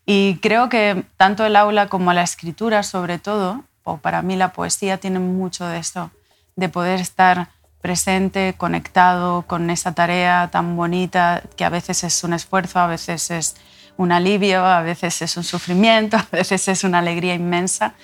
Y 0.05 0.37
creo 0.37 0.69
que 0.69 1.05
tanto 1.17 1.47
el 1.47 1.57
aula 1.57 1.87
como 1.89 2.12
la 2.12 2.23
escritura, 2.23 2.83
sobre 2.83 3.19
todo, 3.19 3.65
o 3.85 3.99
para 3.99 4.23
mí 4.23 4.37
la 4.37 4.53
poesía, 4.53 4.99
tienen 4.99 5.37
mucho 5.37 5.67
de 5.67 5.79
eso, 5.79 6.11
de 6.57 6.69
poder 6.69 7.00
estar 7.00 7.49
presente, 7.81 8.55
conectado 8.57 9.43
con 9.43 9.71
esa 9.71 9.95
tarea 9.95 10.49
tan 10.53 10.77
bonita 10.77 11.43
que 11.57 11.65
a 11.65 11.71
veces 11.71 12.05
es 12.05 12.23
un 12.25 12.35
esfuerzo, 12.35 12.79
a 12.79 12.87
veces 12.87 13.31
es 13.31 13.57
un 13.97 14.12
alivio, 14.12 14.65
a 14.65 14.83
veces 14.83 15.23
es 15.23 15.37
un 15.37 15.45
sufrimiento, 15.45 16.17
a 16.19 16.27
veces 16.31 16.69
es 16.69 16.85
una 16.85 16.99
alegría 16.99 17.35
inmensa, 17.35 17.95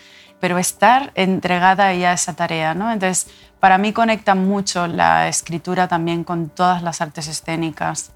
pero 0.41 0.59
estar 0.59 1.13
entregada 1.15 1.93
ya 1.95 2.11
a 2.11 2.15
esa 2.15 2.35
tarea, 2.35 2.75
¿no? 2.75 2.93
Entonces, 2.93 3.33
para 3.67 3.79
mí 3.79 3.93
conecta 3.93 4.37
mucho 4.37 4.87
la 4.87 5.27
escritura 5.27 5.89
también 5.89 6.23
con 6.23 6.51
todas 6.51 6.85
las 6.85 7.01
artes 7.01 7.27
escénicas. 7.27 8.13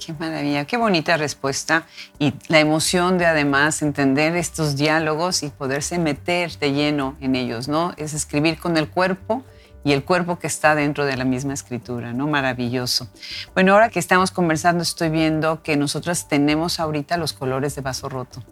Qué 0.00 0.14
maravilla, 0.14 0.64
qué 0.64 0.78
bonita 0.78 1.18
respuesta 1.18 1.84
y 2.18 2.32
la 2.48 2.58
emoción 2.58 3.18
de 3.18 3.26
además 3.26 3.82
entender 3.82 4.34
estos 4.34 4.76
diálogos 4.76 5.42
y 5.42 5.50
poderse 5.50 5.98
meter 5.98 6.58
de 6.58 6.72
lleno 6.72 7.18
en 7.20 7.36
ellos, 7.36 7.68
¿no? 7.68 7.92
Es 7.98 8.14
escribir 8.14 8.58
con 8.58 8.78
el 8.78 8.88
cuerpo 8.88 9.44
y 9.84 9.92
el 9.92 10.04
cuerpo 10.04 10.38
que 10.38 10.46
está 10.46 10.74
dentro 10.74 11.04
de 11.04 11.18
la 11.18 11.26
misma 11.26 11.52
escritura, 11.52 12.14
¿no? 12.14 12.26
Maravilloso. 12.26 13.06
Bueno, 13.52 13.74
ahora 13.74 13.90
que 13.90 13.98
estamos 13.98 14.30
conversando 14.30 14.82
estoy 14.82 15.10
viendo 15.10 15.62
que 15.62 15.76
nosotras 15.76 16.28
tenemos 16.28 16.80
ahorita 16.80 17.18
los 17.18 17.34
colores 17.34 17.74
de 17.74 17.82
vaso 17.82 18.08
roto. 18.08 18.42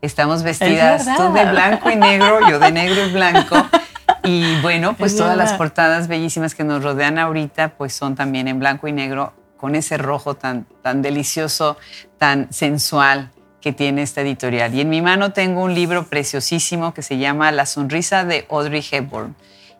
Estamos 0.00 0.42
vestidas 0.42 1.04
tú 1.18 1.34
de 1.34 1.44
blanco 1.50 1.90
y 1.90 1.96
negro, 1.96 2.48
yo 2.48 2.58
de 2.58 2.72
negro 2.72 3.08
y 3.08 3.12
blanco. 3.12 3.56
Y 4.24 4.60
bueno, 4.60 4.94
pues 4.96 5.16
todas 5.16 5.36
las 5.36 5.54
portadas 5.54 6.06
bellísimas 6.06 6.54
que 6.54 6.62
nos 6.62 6.82
rodean 6.82 7.18
ahorita, 7.18 7.70
pues 7.70 7.92
son 7.92 8.14
también 8.14 8.46
en 8.46 8.60
blanco 8.60 8.86
y 8.86 8.92
negro, 8.92 9.32
con 9.56 9.74
ese 9.74 9.96
rojo 9.96 10.34
tan, 10.34 10.64
tan 10.82 11.02
delicioso, 11.02 11.76
tan 12.18 12.52
sensual 12.52 13.30
que 13.60 13.72
tiene 13.72 14.02
esta 14.02 14.20
editorial. 14.20 14.74
Y 14.74 14.80
en 14.80 14.90
mi 14.90 15.02
mano 15.02 15.32
tengo 15.32 15.62
un 15.62 15.74
libro 15.74 16.06
preciosísimo 16.06 16.94
que 16.94 17.02
se 17.02 17.18
llama 17.18 17.50
La 17.52 17.66
sonrisa 17.66 18.24
de 18.24 18.46
Audrey 18.48 18.84
Hepburn. 18.88 19.34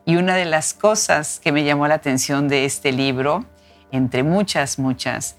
Y 0.04 0.16
una 0.16 0.34
de 0.34 0.44
las 0.44 0.74
cosas 0.74 1.40
que 1.40 1.52
me 1.52 1.62
llamó 1.62 1.86
la 1.86 1.94
atención 1.94 2.48
de 2.48 2.64
este 2.64 2.90
libro, 2.90 3.44
entre 3.92 4.24
muchas, 4.24 4.78
muchas, 4.78 5.36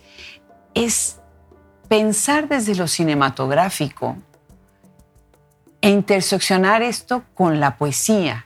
es 0.73 1.17
pensar 1.89 2.47
desde 2.47 2.75
lo 2.75 2.87
cinematográfico 2.87 4.17
e 5.81 5.89
interseccionar 5.89 6.81
esto 6.81 7.23
con 7.33 7.59
la 7.59 7.77
poesía 7.77 8.45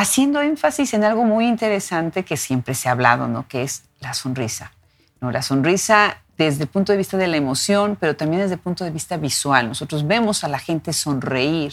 haciendo 0.00 0.42
énfasis 0.42 0.92
en 0.92 1.04
algo 1.04 1.24
muy 1.24 1.46
interesante 1.46 2.22
que 2.22 2.36
siempre 2.36 2.74
se 2.74 2.88
ha 2.88 2.92
hablado, 2.92 3.28
¿no? 3.28 3.48
que 3.48 3.62
es 3.62 3.84
la 4.00 4.12
sonrisa. 4.12 4.72
¿no? 5.22 5.30
La 5.30 5.40
sonrisa 5.40 6.18
desde 6.36 6.64
el 6.64 6.68
punto 6.68 6.92
de 6.92 6.98
vista 6.98 7.16
de 7.16 7.26
la 7.28 7.38
emoción, 7.38 7.96
pero 7.98 8.14
también 8.14 8.42
desde 8.42 8.56
el 8.56 8.60
punto 8.60 8.84
de 8.84 8.90
vista 8.90 9.16
visual. 9.16 9.68
Nosotros 9.68 10.06
vemos 10.06 10.44
a 10.44 10.48
la 10.48 10.58
gente 10.58 10.92
sonreír 10.92 11.72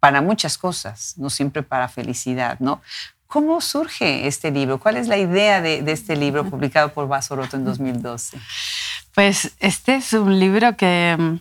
para 0.00 0.22
muchas 0.22 0.56
cosas, 0.56 1.12
no 1.18 1.28
siempre 1.28 1.62
para 1.62 1.88
felicidad, 1.88 2.58
¿no? 2.58 2.80
¿Cómo 3.26 3.60
surge 3.60 4.26
este 4.26 4.50
libro? 4.50 4.78
¿Cuál 4.78 4.96
es 4.96 5.06
la 5.06 5.18
idea 5.18 5.60
de, 5.60 5.82
de 5.82 5.92
este 5.92 6.16
libro 6.16 6.44
publicado 6.50 6.94
por 6.94 7.06
Vaso 7.06 7.36
Roto 7.36 7.56
en 7.56 7.66
2012? 7.66 8.40
Pues 9.14 9.52
este 9.58 9.96
es 9.96 10.14
un 10.14 10.38
libro 10.40 10.74
que 10.78 11.14
mm, 11.18 11.40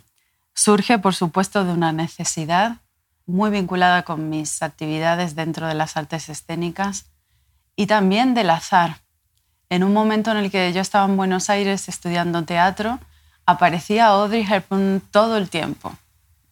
surge, 0.54 1.00
por 1.00 1.16
supuesto, 1.16 1.64
de 1.64 1.72
una 1.72 1.94
necesidad 1.94 2.82
muy 3.26 3.50
vinculada 3.50 4.04
con 4.04 4.30
mis 4.30 4.62
actividades 4.62 5.36
dentro 5.36 5.68
de 5.68 5.74
las 5.74 5.98
artes 5.98 6.30
escénicas 6.30 7.06
y 7.76 7.88
también 7.88 8.34
del 8.34 8.50
azar. 8.50 9.02
En 9.70 9.84
un 9.84 9.94
momento 9.94 10.32
en 10.32 10.38
el 10.38 10.52
que 10.52 10.72
yo 10.74 10.82
estaba 10.82 11.06
en 11.06 11.18
Buenos 11.18 11.50
Aires 11.50 11.90
estudiando 11.90 12.44
teatro, 12.44 13.00
aparecía 13.46 14.08
Audrey 14.08 14.46
Hepburn 14.48 15.02
todo 15.12 15.38
el 15.38 15.50
tiempo, 15.50 15.96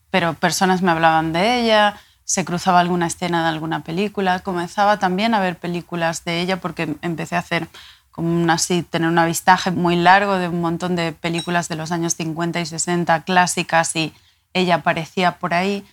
pero 0.10 0.34
personas 0.34 0.82
me 0.82 0.92
hablaban 0.92 1.34
de 1.34 1.62
ella, 1.62 1.96
se 2.24 2.46
cruzaba 2.46 2.80
alguna 2.80 3.08
escena 3.08 3.44
de 3.44 3.50
alguna 3.50 3.82
película, 3.82 4.40
comenzaba 4.40 4.98
también 4.98 5.34
a 5.34 5.40
ver 5.40 5.58
películas 5.58 6.24
de 6.24 6.42
ella 6.42 6.60
porque 6.60 6.96
empecé 7.02 7.36
a 7.36 7.40
hacer 7.40 7.68
como 8.14 8.52
así, 8.52 8.84
tener 8.84 9.10
un 9.10 9.18
avistaje 9.18 9.72
muy 9.72 9.96
largo 9.96 10.36
de 10.38 10.48
un 10.48 10.62
montón 10.62 10.96
de 10.96 11.14
películas 11.14 11.68
de 11.68 11.76
los 11.76 11.92
años 11.92 12.14
50 12.14 12.62
y 12.62 12.66
60 12.68 13.24
clásicas 13.24 13.96
y 13.96 14.14
ella 14.54 14.76
aparecía 14.76 15.40
por 15.40 15.56
ahí. 15.56 15.84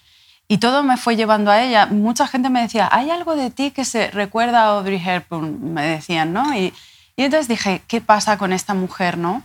Y 0.50 0.58
todo 0.58 0.82
me 0.82 0.96
fue 0.96 1.14
llevando 1.14 1.52
a 1.52 1.62
ella. 1.62 1.86
Mucha 1.86 2.26
gente 2.26 2.50
me 2.50 2.60
decía, 2.60 2.88
hay 2.90 3.08
algo 3.08 3.36
de 3.36 3.50
ti 3.50 3.70
que 3.70 3.84
se 3.84 4.10
recuerda 4.10 4.64
a 4.64 4.78
Audrey 4.78 5.00
Hepburn, 5.00 5.72
me 5.72 5.86
decían, 5.86 6.32
¿no? 6.32 6.52
Y, 6.56 6.74
y 7.14 7.22
entonces 7.22 7.46
dije, 7.46 7.82
¿qué 7.86 8.00
pasa 8.00 8.36
con 8.36 8.52
esta 8.52 8.74
mujer, 8.74 9.16
no? 9.16 9.44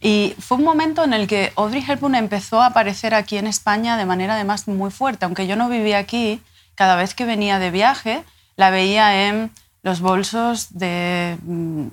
Y 0.00 0.34
fue 0.38 0.56
un 0.56 0.64
momento 0.64 1.04
en 1.04 1.12
el 1.12 1.26
que 1.26 1.52
Audrey 1.56 1.84
Hepburn 1.86 2.14
empezó 2.14 2.62
a 2.62 2.68
aparecer 2.68 3.12
aquí 3.12 3.36
en 3.36 3.46
España 3.46 3.98
de 3.98 4.06
manera 4.06 4.32
además 4.32 4.66
muy 4.66 4.90
fuerte. 4.90 5.26
Aunque 5.26 5.46
yo 5.46 5.56
no 5.56 5.68
vivía 5.68 5.98
aquí, 5.98 6.40
cada 6.74 6.96
vez 6.96 7.12
que 7.12 7.26
venía 7.26 7.58
de 7.58 7.70
viaje 7.70 8.24
la 8.56 8.70
veía 8.70 9.28
en 9.28 9.50
los 9.82 10.00
bolsos 10.00 10.68
de 10.70 11.36
mm, 11.42 11.86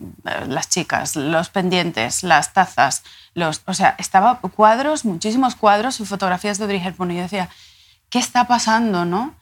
las 0.47 0.69
chicas, 0.69 1.17
los 1.17 1.49
pendientes, 1.49 2.23
las 2.23 2.53
tazas, 2.53 3.03
los, 3.33 3.61
o 3.65 3.73
sea, 3.73 3.95
estaba 3.97 4.39
cuadros, 4.39 5.03
muchísimos 5.03 5.57
cuadros 5.57 5.99
y 5.99 6.05
fotografías 6.05 6.57
de 6.57 6.63
Audrey 6.63 6.81
Hepburn 6.81 7.11
y 7.11 7.15
yo 7.17 7.23
decía, 7.23 7.49
¿qué 8.09 8.19
está 8.19 8.47
pasando, 8.47 9.05
no? 9.05 9.35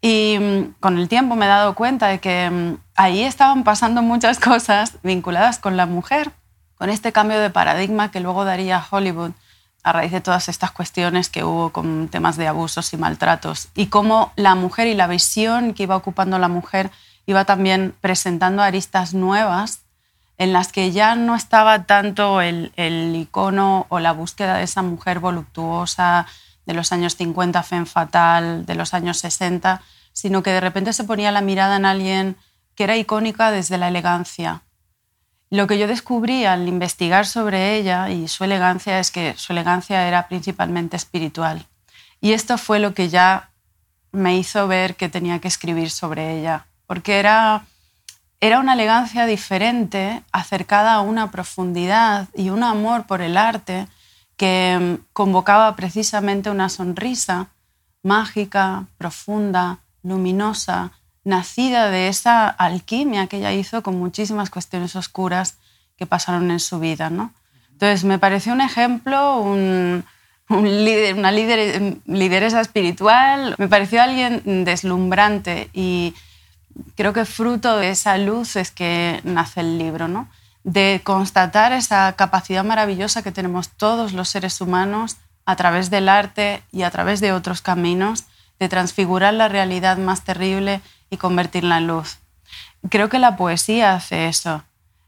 Y 0.00 0.38
mm, 0.38 0.74
con 0.80 0.98
el 0.98 1.08
tiempo 1.08 1.36
me 1.36 1.46
he 1.46 1.48
dado 1.48 1.74
cuenta 1.74 2.08
de 2.08 2.20
que 2.20 2.50
mm, 2.50 2.76
ahí 2.96 3.22
estaban 3.22 3.64
pasando 3.64 4.02
muchas 4.02 4.38
cosas 4.40 4.98
vinculadas 5.02 5.58
con 5.58 5.76
la 5.76 5.86
mujer, 5.86 6.32
con 6.74 6.90
este 6.90 7.12
cambio 7.12 7.40
de 7.40 7.50
paradigma 7.50 8.10
que 8.10 8.20
luego 8.20 8.44
daría 8.44 8.84
Hollywood 8.90 9.32
a 9.82 9.92
raíz 9.92 10.12
de 10.12 10.20
todas 10.20 10.48
estas 10.48 10.70
cuestiones 10.70 11.28
que 11.28 11.44
hubo 11.44 11.70
con 11.70 12.08
temas 12.08 12.36
de 12.36 12.46
abusos 12.46 12.92
y 12.92 12.96
maltratos 12.96 13.68
y 13.74 13.86
cómo 13.86 14.32
la 14.36 14.54
mujer 14.54 14.86
y 14.86 14.94
la 14.94 15.08
visión 15.08 15.74
que 15.74 15.84
iba 15.84 15.96
ocupando 15.96 16.38
la 16.38 16.48
mujer 16.48 16.90
iba 17.26 17.44
también 17.44 17.94
presentando 18.00 18.62
aristas 18.62 19.14
nuevas 19.14 19.80
en 20.38 20.52
las 20.52 20.72
que 20.72 20.92
ya 20.92 21.14
no 21.14 21.34
estaba 21.34 21.84
tanto 21.84 22.40
el, 22.40 22.72
icono 22.76 23.86
o 23.88 24.00
la 24.00 24.12
búsqueda 24.12 24.56
de 24.56 24.64
esa 24.64 24.82
mujer 24.82 25.20
voluptuosa 25.20 26.26
de 26.66 26.74
los 26.74 26.92
años 26.92 27.16
50, 27.16 27.62
femme 27.62 27.86
fatal, 27.86 28.66
de 28.66 28.74
los 28.74 28.94
años 28.94 29.18
60, 29.18 29.82
sino 30.12 30.42
que 30.42 30.50
de 30.50 30.60
repente 30.60 30.92
se 30.92 31.04
ponía 31.04 31.32
la 31.32 31.40
mirada 31.40 31.76
en 31.76 31.86
alguien 31.86 32.36
que 32.74 32.84
era 32.84 32.96
icónica 32.96 33.50
desde 33.50 33.78
la 33.78 33.88
elegancia, 33.88 34.62
lo 35.52 35.66
que 35.66 35.76
yo 35.76 35.86
descubrí 35.86 36.46
al 36.46 36.66
investigar 36.66 37.26
sobre 37.26 37.76
ella 37.76 38.08
y 38.08 38.26
su 38.26 38.42
elegancia 38.42 38.98
es 38.98 39.10
que 39.10 39.34
su 39.36 39.52
elegancia 39.52 40.08
era 40.08 40.26
principalmente 40.26 40.96
espiritual. 40.96 41.66
Y 42.22 42.32
esto 42.32 42.56
fue 42.56 42.78
lo 42.78 42.94
que 42.94 43.10
ya 43.10 43.50
me 44.12 44.38
hizo 44.38 44.66
ver 44.66 44.96
que 44.96 45.10
tenía 45.10 45.40
que 45.40 45.48
escribir 45.48 45.90
sobre 45.90 46.38
ella, 46.38 46.64
porque 46.86 47.18
era, 47.18 47.66
era 48.40 48.60
una 48.60 48.72
elegancia 48.72 49.26
diferente, 49.26 50.22
acercada 50.32 50.94
a 50.94 51.02
una 51.02 51.30
profundidad 51.30 52.28
y 52.34 52.48
un 52.48 52.62
amor 52.62 53.06
por 53.06 53.20
el 53.20 53.36
arte 53.36 53.88
que 54.36 54.98
convocaba 55.12 55.76
precisamente 55.76 56.50
una 56.50 56.68
sonrisa 56.68 57.48
mágica, 58.02 58.86
profunda, 58.98 59.78
luminosa, 60.02 60.92
nacida 61.24 61.90
de 61.90 62.08
esa 62.08 62.48
alquimia 62.48 63.26
que 63.28 63.38
ella 63.38 63.52
hizo 63.52 63.82
con 63.82 63.98
muchísimas 63.98 64.50
cuestiones 64.50 64.96
oscuras 64.96 65.56
que 65.96 66.06
pasaron 66.06 66.50
en 66.50 66.60
su 66.60 66.80
vida. 66.80 67.10
¿no? 67.10 67.32
Entonces, 67.70 68.04
me 68.04 68.18
pareció 68.18 68.52
un 68.52 68.60
ejemplo, 68.60 69.40
un, 69.40 70.04
líder, 70.48 71.14
una 71.14 71.30
líder, 71.30 71.98
lideresa 72.06 72.60
espiritual, 72.60 73.54
me 73.58 73.68
pareció 73.68 74.02
alguien 74.02 74.64
deslumbrante 74.64 75.70
y 75.72 76.14
creo 76.96 77.12
que 77.12 77.24
fruto 77.24 77.76
de 77.76 77.90
esa 77.90 78.18
luz 78.18 78.56
es 78.56 78.70
que 78.70 79.20
nace 79.24 79.60
el 79.60 79.78
libro, 79.78 80.08
¿no? 80.08 80.28
De 80.64 81.00
constatar 81.02 81.72
esa 81.72 82.12
capacidad 82.14 82.64
maravillosa 82.64 83.22
que 83.22 83.32
tenemos 83.32 83.68
todos 83.70 84.12
los 84.12 84.28
seres 84.28 84.60
humanos 84.60 85.16
a 85.44 85.56
través 85.56 85.90
del 85.90 86.08
arte 86.08 86.62
y 86.70 86.82
a 86.82 86.90
través 86.90 87.20
de 87.20 87.32
otros 87.32 87.62
caminos, 87.62 88.24
de 88.60 88.68
transfigurar 88.68 89.34
la 89.34 89.48
realidad 89.48 89.98
más 89.98 90.22
terrible 90.22 90.80
y 91.10 91.16
convertirla 91.16 91.78
en 91.78 91.88
luz. 91.88 92.18
Creo 92.88 93.08
que 93.08 93.18
la 93.18 93.36
poesía 93.36 93.94
hace 93.94 94.28
eso. 94.28 94.62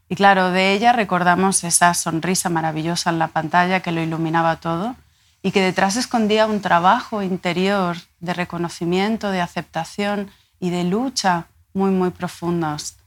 Y 0.09 0.15
claro, 0.15 0.51
de 0.51 0.73
ella 0.73 0.93
recordamos 0.93 1.63
esa 1.63 1.93
sonrisa 1.93 2.49
maravillosa 2.49 3.09
en 3.09 3.19
la 3.19 3.29
pantalla 3.29 3.79
que 3.79 3.91
lo 3.91 4.01
iluminaba 4.01 4.57
todo 4.57 4.95
y 5.41 5.51
que 5.51 5.61
detrás 5.61 5.95
escondía 5.95 6.47
un 6.47 6.61
trabajo 6.61 7.21
interior 7.21 7.97
de 8.19 8.33
reconocimiento, 8.33 9.31
de 9.31 9.41
aceptación 9.41 10.31
y 10.59 10.69
de 10.69 10.83
lucha 10.83 11.47
muy, 11.73 11.91
muy 11.91 12.09
profundos. 12.09 12.97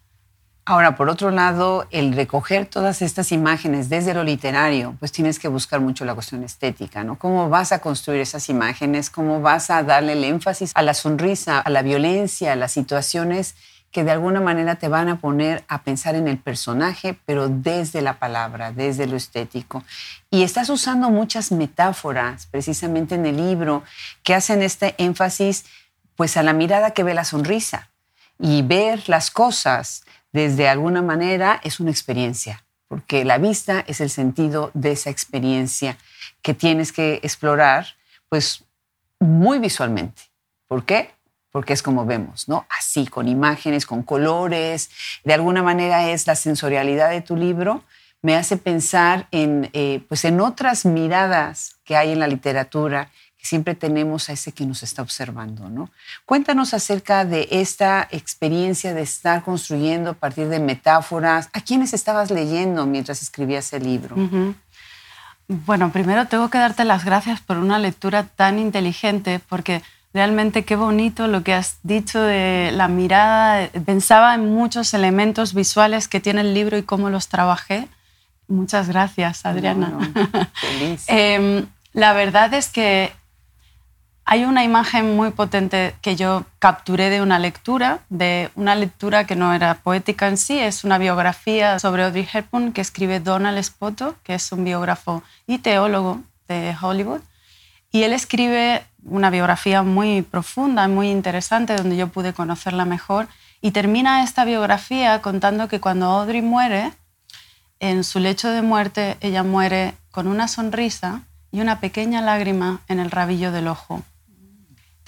Ahora, 0.70 0.96
por 0.96 1.08
otro 1.08 1.30
lado, 1.30 1.86
el 1.92 2.12
recoger 2.12 2.66
todas 2.66 3.00
estas 3.00 3.32
imágenes 3.32 3.88
desde 3.88 4.12
lo 4.12 4.22
literario, 4.22 4.96
pues 4.98 5.12
tienes 5.12 5.38
que 5.38 5.48
buscar 5.48 5.80
mucho 5.80 6.04
la 6.04 6.12
cuestión 6.12 6.44
estética, 6.44 7.04
¿no? 7.04 7.18
¿Cómo 7.18 7.48
vas 7.48 7.72
a 7.72 7.78
construir 7.78 8.20
esas 8.20 8.50
imágenes? 8.50 9.08
¿Cómo 9.08 9.40
vas 9.40 9.70
a 9.70 9.82
darle 9.82 10.12
el 10.12 10.24
énfasis 10.24 10.72
a 10.74 10.82
la 10.82 10.92
sonrisa, 10.92 11.58
a 11.58 11.70
la 11.70 11.80
violencia, 11.80 12.52
a 12.52 12.56
las 12.56 12.72
situaciones 12.72 13.54
que 13.92 14.04
de 14.04 14.10
alguna 14.10 14.42
manera 14.42 14.74
te 14.74 14.88
van 14.88 15.08
a 15.08 15.20
poner 15.20 15.64
a 15.68 15.84
pensar 15.84 16.16
en 16.16 16.28
el 16.28 16.36
personaje, 16.36 17.18
pero 17.24 17.48
desde 17.48 18.02
la 18.02 18.18
palabra, 18.18 18.70
desde 18.70 19.06
lo 19.06 19.16
estético. 19.16 19.84
Y 20.30 20.42
estás 20.42 20.68
usando 20.68 21.08
muchas 21.08 21.50
metáforas 21.50 22.44
precisamente 22.44 23.14
en 23.14 23.24
el 23.24 23.38
libro 23.38 23.84
que 24.22 24.34
hacen 24.34 24.60
este 24.60 24.94
énfasis 24.98 25.64
pues 26.14 26.36
a 26.36 26.42
la 26.42 26.52
mirada 26.52 26.90
que 26.90 27.04
ve 27.04 27.14
la 27.14 27.24
sonrisa 27.24 27.88
y 28.38 28.60
ver 28.60 29.08
las 29.08 29.30
cosas 29.30 30.04
desde 30.32 30.68
alguna 30.68 31.02
manera 31.02 31.60
es 31.64 31.80
una 31.80 31.90
experiencia, 31.90 32.64
porque 32.88 33.24
la 33.24 33.38
vista 33.38 33.84
es 33.86 34.00
el 34.00 34.10
sentido 34.10 34.70
de 34.74 34.92
esa 34.92 35.10
experiencia 35.10 35.96
que 36.42 36.54
tienes 36.54 36.92
que 36.92 37.20
explorar, 37.22 37.86
pues 38.28 38.64
muy 39.20 39.58
visualmente. 39.58 40.22
¿Por 40.66 40.84
qué? 40.84 41.10
Porque 41.50 41.72
es 41.72 41.82
como 41.82 42.04
vemos, 42.04 42.48
¿no? 42.48 42.66
Así, 42.78 43.06
con 43.06 43.26
imágenes, 43.26 43.86
con 43.86 44.02
colores. 44.02 44.90
De 45.24 45.34
alguna 45.34 45.62
manera 45.62 46.10
es 46.10 46.26
la 46.26 46.34
sensorialidad 46.36 47.10
de 47.10 47.22
tu 47.22 47.36
libro, 47.36 47.84
me 48.20 48.34
hace 48.34 48.56
pensar 48.56 49.28
en, 49.30 49.70
eh, 49.72 50.04
pues 50.08 50.24
en 50.24 50.40
otras 50.40 50.84
miradas 50.84 51.76
que 51.84 51.96
hay 51.96 52.12
en 52.12 52.18
la 52.18 52.26
literatura 52.26 53.10
siempre 53.46 53.74
tenemos 53.74 54.28
a 54.28 54.32
ese 54.32 54.52
que 54.52 54.66
nos 54.66 54.82
está 54.82 55.02
observando, 55.02 55.68
¿no? 55.68 55.90
Cuéntanos 56.26 56.74
acerca 56.74 57.24
de 57.24 57.48
esta 57.50 58.06
experiencia 58.10 58.94
de 58.94 59.02
estar 59.02 59.42
construyendo 59.42 60.10
a 60.10 60.14
partir 60.14 60.48
de 60.48 60.58
metáforas. 60.58 61.48
¿A 61.52 61.60
quiénes 61.60 61.94
estabas 61.94 62.30
leyendo 62.30 62.86
mientras 62.86 63.22
escribías 63.22 63.72
el 63.72 63.84
libro? 63.84 64.16
Bueno, 65.46 65.90
primero 65.92 66.26
tengo 66.26 66.50
que 66.50 66.58
darte 66.58 66.84
las 66.84 67.04
gracias 67.04 67.40
por 67.40 67.56
una 67.56 67.78
lectura 67.78 68.24
tan 68.24 68.58
inteligente, 68.58 69.40
porque 69.48 69.82
realmente 70.12 70.64
qué 70.64 70.76
bonito 70.76 71.26
lo 71.26 71.42
que 71.42 71.54
has 71.54 71.78
dicho 71.82 72.20
de 72.20 72.70
la 72.72 72.88
mirada. 72.88 73.68
Pensaba 73.86 74.34
en 74.34 74.52
muchos 74.52 74.92
elementos 74.92 75.54
visuales 75.54 76.08
que 76.08 76.20
tiene 76.20 76.42
el 76.42 76.52
libro 76.54 76.76
y 76.76 76.82
cómo 76.82 77.08
los 77.08 77.28
trabajé. 77.28 77.88
Muchas 78.46 78.88
gracias, 78.88 79.46
Adriana. 79.46 79.92
feliz. 80.54 81.04
Em, 81.06 81.66
la 81.92 82.12
verdad 82.12 82.52
es 82.52 82.68
que 82.68 83.12
hay 84.30 84.44
una 84.44 84.62
imagen 84.62 85.16
muy 85.16 85.30
potente 85.30 85.94
que 86.02 86.14
yo 86.14 86.44
capturé 86.58 87.08
de 87.08 87.22
una 87.22 87.38
lectura, 87.38 88.00
de 88.10 88.50
una 88.56 88.74
lectura 88.74 89.24
que 89.24 89.36
no 89.36 89.54
era 89.54 89.76
poética 89.76 90.28
en 90.28 90.36
sí, 90.36 90.58
es 90.58 90.84
una 90.84 90.98
biografía 90.98 91.78
sobre 91.78 92.04
Audrey 92.04 92.28
Hepburn 92.30 92.74
que 92.74 92.82
escribe 92.82 93.20
Donald 93.20 93.58
Spoto, 93.64 94.16
que 94.24 94.34
es 94.34 94.52
un 94.52 94.64
biógrafo 94.64 95.22
y 95.46 95.56
teólogo 95.60 96.20
de 96.46 96.76
Hollywood. 96.78 97.22
Y 97.90 98.02
él 98.02 98.12
escribe 98.12 98.84
una 99.02 99.30
biografía 99.30 99.82
muy 99.82 100.20
profunda, 100.20 100.86
muy 100.88 101.08
interesante, 101.08 101.74
donde 101.74 101.96
yo 101.96 102.08
pude 102.08 102.34
conocerla 102.34 102.84
mejor. 102.84 103.28
Y 103.62 103.70
termina 103.70 104.22
esta 104.22 104.44
biografía 104.44 105.22
contando 105.22 105.68
que 105.68 105.80
cuando 105.80 106.04
Audrey 106.04 106.42
muere, 106.42 106.92
en 107.80 108.04
su 108.04 108.18
lecho 108.18 108.50
de 108.50 108.60
muerte, 108.60 109.16
ella 109.22 109.42
muere 109.42 109.94
con 110.10 110.26
una 110.26 110.48
sonrisa 110.48 111.22
y 111.50 111.62
una 111.62 111.80
pequeña 111.80 112.20
lágrima 112.20 112.82
en 112.88 113.00
el 113.00 113.10
rabillo 113.10 113.52
del 113.52 113.68
ojo. 113.68 114.02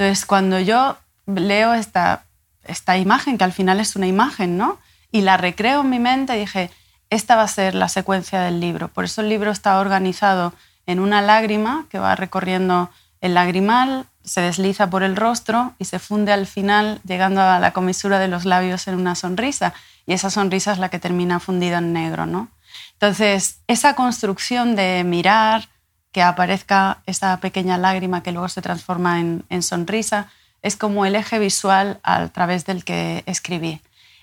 Entonces, 0.01 0.25
cuando 0.25 0.59
yo 0.59 0.97
leo 1.27 1.75
esta, 1.75 2.25
esta 2.65 2.97
imagen, 2.97 3.37
que 3.37 3.45
al 3.45 3.53
final 3.53 3.81
es 3.81 3.97
una 3.97 4.07
imagen, 4.07 4.57
¿no? 4.57 4.79
Y 5.13 5.21
la 5.21 5.37
recreo 5.37 5.83
en 5.83 5.91
mi 5.91 5.99
mente, 5.99 6.33
dije, 6.33 6.71
esta 7.11 7.37
va 7.37 7.43
a 7.43 7.49
ser 7.49 7.75
la 7.75 7.91
secuencia 7.91 8.41
del 8.41 8.61
libro. 8.61 8.89
Por 8.89 9.05
eso 9.05 9.21
el 9.21 9.29
libro 9.29 9.51
está 9.51 9.79
organizado 9.79 10.55
en 10.87 11.01
una 11.01 11.21
lágrima 11.21 11.85
que 11.91 11.99
va 11.99 12.17
recorriendo 12.17 12.89
el 13.21 13.35
lagrimal, 13.35 14.07
se 14.25 14.41
desliza 14.41 14.89
por 14.89 15.03
el 15.03 15.17
rostro 15.17 15.75
y 15.79 15.85
se 15.85 15.99
funde 15.99 16.33
al 16.33 16.47
final, 16.47 17.03
llegando 17.05 17.43
a 17.43 17.59
la 17.59 17.75
comisura 17.75 18.19
de 18.19 18.29
los 18.29 18.47
labios 18.47 18.89
en 18.89 18.95
una 18.95 19.15
sonrisa. 19.15 19.75
Y 20.07 20.15
esa 20.15 20.31
sonrisa 20.31 20.73
es 20.73 20.79
la 20.79 20.89
que 20.89 20.99
termina 20.99 21.41
fundida 21.41 21.77
en 21.77 21.93
negro, 21.93 22.25
¿no? 22.25 22.49
Entonces, 22.95 23.59
esa 23.67 23.95
construcción 23.97 24.77
de 24.77 25.05
mirar, 25.05 25.69
que 26.13 26.23
aparezca 26.23 26.99
esa 27.07 27.37
pequeña 27.39 27.79
lágrima 27.79 28.23
que 28.23 28.33
luego 28.33 28.49
se 28.49 28.63
transforma 28.63 29.21
en, 29.21 29.63
sonrisa, 29.63 30.29
es 30.63 30.77
como 30.77 31.07
el 31.07 31.15
eje 31.15 31.39
visual 31.39 32.01
a 32.03 32.29
través 32.29 32.67
del 32.67 32.85
que 32.85 33.23
escribí. 33.27 33.81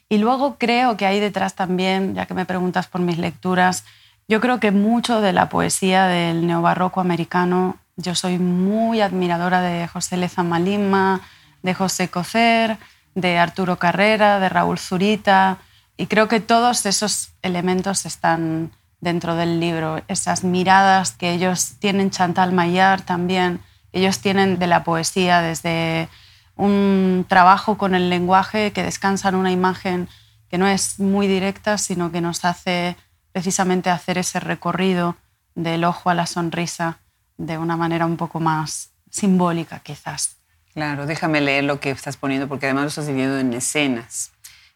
Y 0.09 0.17
luego 0.17 0.57
creo 0.57 0.97
que 0.97 1.05
hay 1.05 1.19
detrás 1.19 1.55
también, 1.55 2.15
ya 2.15 2.25
que 2.25 2.33
me 2.33 2.45
preguntas 2.45 2.87
por 2.87 3.01
mis 3.01 3.17
lecturas, 3.17 3.85
yo 4.27 4.41
creo 4.41 4.59
que 4.59 4.71
mucho 4.71 5.21
de 5.21 5.31
la 5.33 5.49
poesía 5.49 6.05
del 6.07 6.45
neobarroco 6.45 6.99
americano 6.99 7.77
Yo 7.95 8.13
soy 8.13 8.37
muy 8.37 9.01
admiradora 9.01 9.61
de 9.61 9.87
José 9.87 10.17
Lezama 10.17 10.59
Lima, 10.59 11.21
de 11.63 11.73
José 11.73 12.09
Cocer, 12.09 12.77
de 13.15 13.39
Arturo 13.39 13.79
Carrera, 13.79 14.39
de 14.39 14.49
Raúl 14.49 14.77
Zurita, 14.77 15.57
y 15.97 16.05
creo 16.05 16.27
que 16.27 16.39
todos 16.39 16.85
esos 16.85 17.31
elementos 17.41 18.05
están 18.05 18.71
dentro 18.99 19.35
del 19.35 19.59
libro, 19.59 20.01
esas 20.07 20.43
miradas 20.43 21.11
que 21.11 21.31
ellos 21.31 21.75
tienen, 21.79 22.09
Chantal 22.09 22.51
Maillard 22.51 23.03
también, 23.03 23.61
ellos 23.91 24.19
tienen 24.19 24.59
de 24.59 24.67
la 24.67 24.83
poesía 24.83 25.41
desde 25.41 26.09
un 26.55 27.25
trabajo 27.27 27.77
con 27.77 27.95
el 27.95 28.09
lenguaje 28.09 28.71
que 28.71 28.83
descansa 28.83 29.29
en 29.29 29.35
una 29.35 29.51
imagen 29.51 30.09
que 30.49 30.57
no 30.57 30.67
es 30.67 30.99
muy 30.99 31.27
directa, 31.27 31.77
sino 31.77 32.11
que 32.11 32.21
nos 32.21 32.45
hace 32.45 32.95
precisamente 33.31 33.89
hacer 33.89 34.17
ese 34.17 34.39
recorrido 34.39 35.15
del 35.53 35.83
ojo 35.83 36.09
a 36.09 36.15
la 36.15 36.25
sonrisa 36.25 36.99
de 37.37 37.57
una 37.57 37.77
manera 37.77 38.05
un 38.05 38.17
poco 38.17 38.39
más 38.39 38.91
simbólica 39.11 39.79
quizás. 39.79 40.37
Claro, 40.73 41.05
déjame 41.05 41.41
leer 41.41 41.63
lo 41.63 41.79
que 41.79 41.91
estás 41.91 42.17
poniendo 42.17 42.47
porque 42.47 42.67
además 42.67 42.83
lo 42.83 42.89
estás 42.89 43.07
viviendo 43.07 43.37
en 43.39 43.53
escenas, 43.53 44.31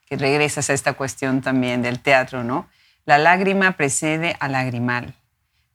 que 0.05 0.17
regresas 0.17 0.69
a 0.69 0.73
esta 0.73 0.93
cuestión 0.93 1.41
también 1.41 1.81
del 1.81 1.99
teatro, 1.99 2.43
¿no? 2.43 2.67
La 3.05 3.17
lágrima 3.17 3.73
precede 3.73 4.35
al 4.39 4.51
lagrimal. 4.51 5.15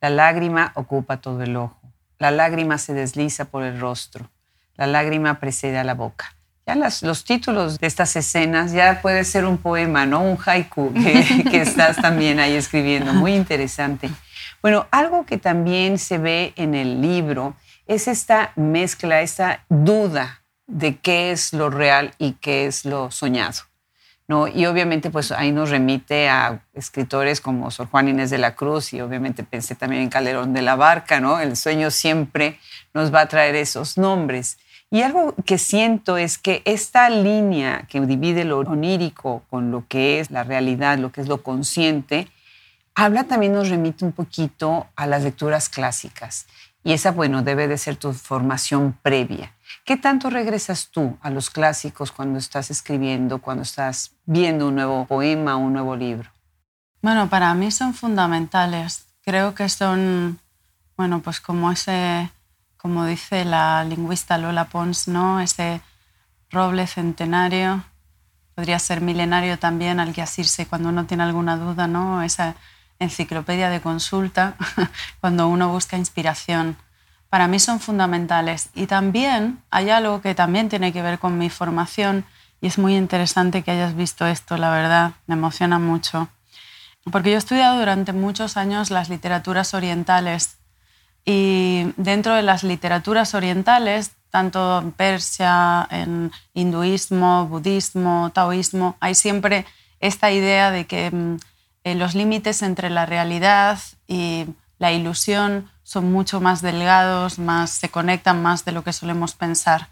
La 0.00 0.10
lágrima 0.10 0.72
ocupa 0.74 1.16
todo 1.16 1.42
el 1.42 1.56
ojo. 1.56 1.80
La 2.18 2.30
lágrima 2.30 2.78
se 2.78 2.94
desliza 2.94 3.46
por 3.46 3.62
el 3.64 3.80
rostro. 3.80 4.30
La 4.76 4.86
lágrima 4.86 5.40
precede 5.40 5.78
a 5.78 5.84
la 5.84 5.94
boca. 5.94 6.36
Ya 6.66 6.74
los 6.74 7.24
títulos 7.24 7.78
de 7.78 7.86
estas 7.86 8.16
escenas 8.16 8.72
ya 8.72 9.00
puede 9.00 9.24
ser 9.24 9.44
un 9.44 9.58
poema, 9.58 10.04
¿no? 10.04 10.20
Un 10.22 10.38
haiku 10.44 10.92
que, 10.92 11.44
que 11.50 11.62
estás 11.62 11.96
también 11.96 12.40
ahí 12.40 12.54
escribiendo. 12.54 13.12
Muy 13.14 13.34
interesante. 13.34 14.10
Bueno, 14.62 14.86
algo 14.90 15.26
que 15.26 15.38
también 15.38 15.98
se 15.98 16.18
ve 16.18 16.52
en 16.56 16.74
el 16.74 17.00
libro 17.00 17.54
es 17.86 18.08
esta 18.08 18.52
mezcla, 18.56 19.20
esta 19.20 19.64
duda 19.68 20.42
de 20.66 20.96
qué 20.96 21.30
es 21.30 21.52
lo 21.52 21.70
real 21.70 22.14
y 22.18 22.32
qué 22.32 22.66
es 22.66 22.84
lo 22.84 23.10
soñado. 23.10 23.62
¿No? 24.28 24.48
Y 24.48 24.66
obviamente 24.66 25.10
pues 25.10 25.30
ahí 25.32 25.52
nos 25.52 25.70
remite 25.70 26.28
a 26.28 26.62
escritores 26.74 27.40
como 27.40 27.70
Sor 27.70 27.88
Juan 27.88 28.08
Inés 28.08 28.30
de 28.30 28.38
la 28.38 28.54
Cruz 28.54 28.92
y 28.92 29.00
obviamente 29.00 29.44
pensé 29.44 29.74
también 29.74 30.02
en 30.02 30.08
Calderón 30.08 30.52
de 30.52 30.62
la 30.62 30.76
Barca, 30.76 31.20
¿no? 31.20 31.40
El 31.40 31.56
sueño 31.56 31.90
siempre 31.90 32.58
nos 32.92 33.14
va 33.14 33.22
a 33.22 33.28
traer 33.28 33.54
esos 33.54 33.98
nombres. 33.98 34.58
Y 34.90 35.02
algo 35.02 35.34
que 35.44 35.58
siento 35.58 36.16
es 36.16 36.38
que 36.38 36.62
esta 36.64 37.10
línea 37.10 37.86
que 37.88 38.00
divide 38.00 38.44
lo 38.44 38.58
onírico 38.58 39.42
con 39.50 39.70
lo 39.70 39.84
que 39.88 40.20
es 40.20 40.30
la 40.30 40.44
realidad, 40.44 40.98
lo 40.98 41.10
que 41.10 41.20
es 41.20 41.28
lo 41.28 41.42
consciente, 41.42 42.28
habla 42.94 43.24
también 43.24 43.52
nos 43.52 43.68
remite 43.68 44.04
un 44.04 44.12
poquito 44.12 44.86
a 44.96 45.06
las 45.06 45.22
lecturas 45.22 45.68
clásicas. 45.68 46.46
Y 46.86 46.92
esa, 46.92 47.10
bueno, 47.10 47.42
debe 47.42 47.66
de 47.66 47.78
ser 47.78 47.96
tu 47.96 48.12
formación 48.12 48.96
previa. 49.02 49.52
¿Qué 49.84 49.96
tanto 49.96 50.30
regresas 50.30 50.90
tú 50.92 51.18
a 51.20 51.30
los 51.30 51.50
clásicos 51.50 52.12
cuando 52.12 52.38
estás 52.38 52.70
escribiendo, 52.70 53.40
cuando 53.40 53.64
estás 53.64 54.12
viendo 54.24 54.68
un 54.68 54.76
nuevo 54.76 55.04
poema, 55.04 55.56
un 55.56 55.72
nuevo 55.72 55.96
libro? 55.96 56.30
Bueno, 57.02 57.28
para 57.28 57.52
mí 57.54 57.72
son 57.72 57.92
fundamentales. 57.92 59.04
Creo 59.20 59.52
que 59.52 59.68
son, 59.68 60.38
bueno, 60.96 61.22
pues 61.22 61.40
como 61.40 61.72
ese, 61.72 62.30
como 62.76 63.04
dice 63.04 63.44
la 63.44 63.82
lingüista 63.82 64.38
Lola 64.38 64.66
Pons, 64.66 65.08
¿no? 65.08 65.40
Ese 65.40 65.80
roble 66.50 66.86
centenario, 66.86 67.82
podría 68.54 68.78
ser 68.78 69.00
milenario 69.00 69.58
también 69.58 69.98
al 69.98 70.14
que 70.14 70.22
asirse 70.22 70.66
cuando 70.66 70.90
uno 70.90 71.04
tiene 71.04 71.24
alguna 71.24 71.56
duda, 71.56 71.88
¿no? 71.88 72.22
Esa 72.22 72.54
enciclopedia 72.98 73.70
de 73.70 73.80
consulta 73.80 74.56
cuando 75.20 75.48
uno 75.48 75.68
busca 75.68 75.96
inspiración. 75.96 76.76
Para 77.28 77.48
mí 77.48 77.58
son 77.58 77.80
fundamentales. 77.80 78.70
Y 78.74 78.86
también 78.86 79.62
hay 79.70 79.90
algo 79.90 80.20
que 80.20 80.34
también 80.34 80.68
tiene 80.68 80.92
que 80.92 81.02
ver 81.02 81.18
con 81.18 81.38
mi 81.38 81.50
formación 81.50 82.24
y 82.60 82.68
es 82.68 82.78
muy 82.78 82.96
interesante 82.96 83.62
que 83.62 83.70
hayas 83.70 83.94
visto 83.94 84.26
esto, 84.26 84.56
la 84.56 84.70
verdad, 84.70 85.12
me 85.26 85.34
emociona 85.34 85.78
mucho. 85.78 86.28
Porque 87.10 87.30
yo 87.30 87.36
he 87.36 87.38
estudiado 87.38 87.78
durante 87.78 88.12
muchos 88.12 88.56
años 88.56 88.90
las 88.90 89.08
literaturas 89.08 89.74
orientales 89.74 90.56
y 91.24 91.92
dentro 91.96 92.34
de 92.34 92.42
las 92.42 92.64
literaturas 92.64 93.34
orientales, 93.34 94.12
tanto 94.30 94.80
en 94.80 94.92
Persia, 94.92 95.86
en 95.90 96.32
hinduismo, 96.54 97.46
budismo, 97.46 98.30
taoísmo, 98.32 98.96
hay 99.00 99.14
siempre 99.14 99.66
esta 100.00 100.30
idea 100.30 100.70
de 100.70 100.86
que 100.86 101.10
mm, 101.10 101.36
eh, 101.86 101.94
los 101.94 102.16
límites 102.16 102.62
entre 102.62 102.90
la 102.90 103.06
realidad 103.06 103.78
y 104.08 104.46
la 104.80 104.90
ilusión 104.90 105.70
son 105.84 106.10
mucho 106.10 106.40
más 106.40 106.60
delgados, 106.60 107.38
más, 107.38 107.70
se 107.70 107.90
conectan 107.90 108.42
más 108.42 108.64
de 108.64 108.72
lo 108.72 108.82
que 108.82 108.92
solemos 108.92 109.36
pensar. 109.36 109.86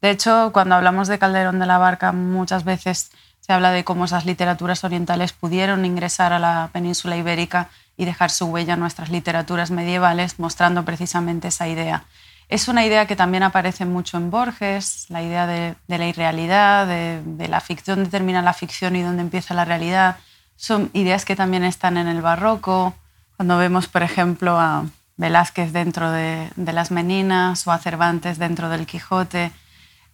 De 0.00 0.10
hecho, 0.10 0.50
cuando 0.52 0.76
hablamos 0.76 1.08
de 1.08 1.18
Calderón 1.18 1.58
de 1.58 1.66
la 1.66 1.78
Barca, 1.78 2.12
muchas 2.12 2.62
veces 2.62 3.10
se 3.40 3.52
habla 3.52 3.72
de 3.72 3.82
cómo 3.82 4.04
esas 4.04 4.26
literaturas 4.26 4.84
orientales 4.84 5.32
pudieron 5.32 5.84
ingresar 5.84 6.32
a 6.32 6.38
la 6.38 6.70
península 6.72 7.16
ibérica 7.16 7.68
y 7.96 8.04
dejar 8.04 8.30
su 8.30 8.46
huella 8.46 8.74
en 8.74 8.80
nuestras 8.80 9.08
literaturas 9.08 9.72
medievales, 9.72 10.38
mostrando 10.38 10.84
precisamente 10.84 11.48
esa 11.48 11.66
idea. 11.66 12.04
Es 12.48 12.68
una 12.68 12.86
idea 12.86 13.08
que 13.08 13.16
también 13.16 13.42
aparece 13.42 13.86
mucho 13.86 14.18
en 14.18 14.30
Borges, 14.30 15.06
la 15.08 15.20
idea 15.20 15.48
de, 15.48 15.74
la 15.88 16.06
irrealidad, 16.06 16.86
de, 16.86 17.22
de 17.24 17.48
la 17.48 17.60
ficción, 17.60 17.96
dónde 17.96 18.10
termina 18.12 18.40
la 18.40 18.52
ficción 18.52 18.94
y 18.94 19.02
dónde 19.02 19.22
empieza 19.22 19.52
la 19.52 19.64
realidad, 19.64 20.18
son 20.64 20.88
ideas 20.94 21.26
que 21.26 21.36
también 21.36 21.62
están 21.62 21.98
en 21.98 22.08
el 22.08 22.22
barroco, 22.22 22.94
cuando 23.36 23.58
vemos, 23.58 23.86
por 23.86 24.02
ejemplo, 24.02 24.58
a 24.58 24.86
Velázquez 25.18 25.74
dentro 25.74 26.10
de, 26.10 26.50
las 26.56 26.90
Meninas 26.90 27.66
o 27.66 27.70
a 27.70 27.78
Cervantes 27.78 28.38
dentro 28.38 28.70
del 28.70 28.86
Quijote, 28.86 29.52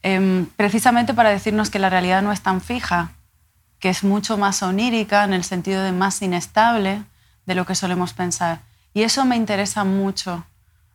em, 0.03 0.47
precisamente 0.57 1.15
para 1.15 1.31
decirnos 1.31 1.71
que 1.71 1.79
la 1.79 1.89
realidad 1.89 2.23
no 2.23 2.33
es 2.33 2.41
tan 2.41 2.61
fija, 2.61 3.13
que 3.79 3.91
es 3.91 4.03
mucho 4.03 4.39
más 4.39 4.65
onírica 4.65 5.23
en 5.23 5.35
el 5.35 5.45
sentido 5.45 5.85
de 5.85 5.93
más 5.93 6.21
inestable 6.21 7.05
de 7.47 7.55
lo 7.55 7.65
que 7.65 7.77
solemos 7.77 8.13
pensar. 8.13 8.63
Y 8.93 9.03
eso 9.03 9.25
me 9.25 9.37
interesa 9.37 9.85
mucho, 9.85 10.45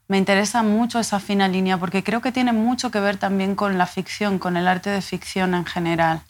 me 0.10 0.18
interesa 0.18 0.64
mucho 0.64 1.00
esa 1.00 1.22
fina 1.22 1.48
línea 1.48 1.78
porque 1.78 2.04
creo 2.04 2.20
que 2.20 2.34
tiene 2.34 2.52
mucho 2.52 2.92
que 2.92 3.00
ver 3.00 3.16
también 3.16 3.56
con 3.56 3.78
la 3.78 3.86
ficción, 3.86 4.38
con 4.38 4.58
el 4.58 4.68
arte 4.68 4.90
de 4.90 5.02
ficción 5.02 5.54
en 5.54 5.64
general. 5.66 6.24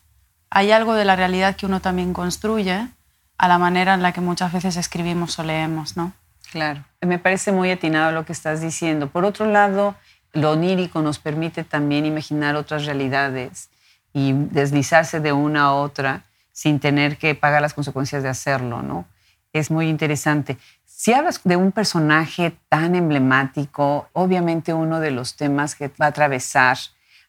Hay 0.51 0.71
algo 0.71 0.93
de 0.93 1.05
la 1.05 1.15
realidad 1.15 1.55
que 1.55 1.65
uno 1.65 1.79
también 1.79 2.13
construye 2.13 2.87
a 3.37 3.47
la 3.47 3.57
manera 3.57 3.93
en 3.93 4.01
la 4.01 4.11
que 4.11 4.21
muchas 4.21 4.51
veces 4.51 4.77
escribimos 4.77 5.37
o 5.39 5.43
leemos, 5.43 5.97
¿no? 5.97 6.13
Claro, 6.51 6.85
me 7.01 7.19
parece 7.19 7.51
muy 7.51 7.71
atinado 7.71 8.11
lo 8.11 8.25
que 8.25 8.33
estás 8.33 8.61
diciendo. 8.61 9.09
Por 9.09 9.25
otro 9.25 9.45
lado, 9.45 9.95
lo 10.33 10.51
onírico 10.51 11.01
nos 11.01 11.19
permite 11.19 11.63
también 11.63 12.05
imaginar 12.05 12.55
otras 12.55 12.85
realidades 12.85 13.69
y 14.13 14.33
deslizarse 14.33 15.19
de 15.19 15.33
una 15.33 15.63
a 15.63 15.73
otra 15.73 16.23
sin 16.51 16.79
tener 16.79 17.17
que 17.17 17.35
pagar 17.35 17.61
las 17.61 17.73
consecuencias 17.73 18.23
de 18.23 18.29
hacerlo, 18.29 18.81
¿no? 18.81 19.05
Es 19.51 19.71
muy 19.71 19.89
interesante. 19.89 20.57
Si 20.85 21.13
hablas 21.13 21.41
de 21.43 21.57
un 21.57 21.71
personaje 21.71 22.57
tan 22.69 22.95
emblemático, 22.95 24.07
obviamente 24.13 24.73
uno 24.73 24.99
de 25.01 25.11
los 25.11 25.35
temas 25.35 25.75
que 25.75 25.89
va 25.89 26.05
a 26.05 26.09
atravesar 26.09 26.77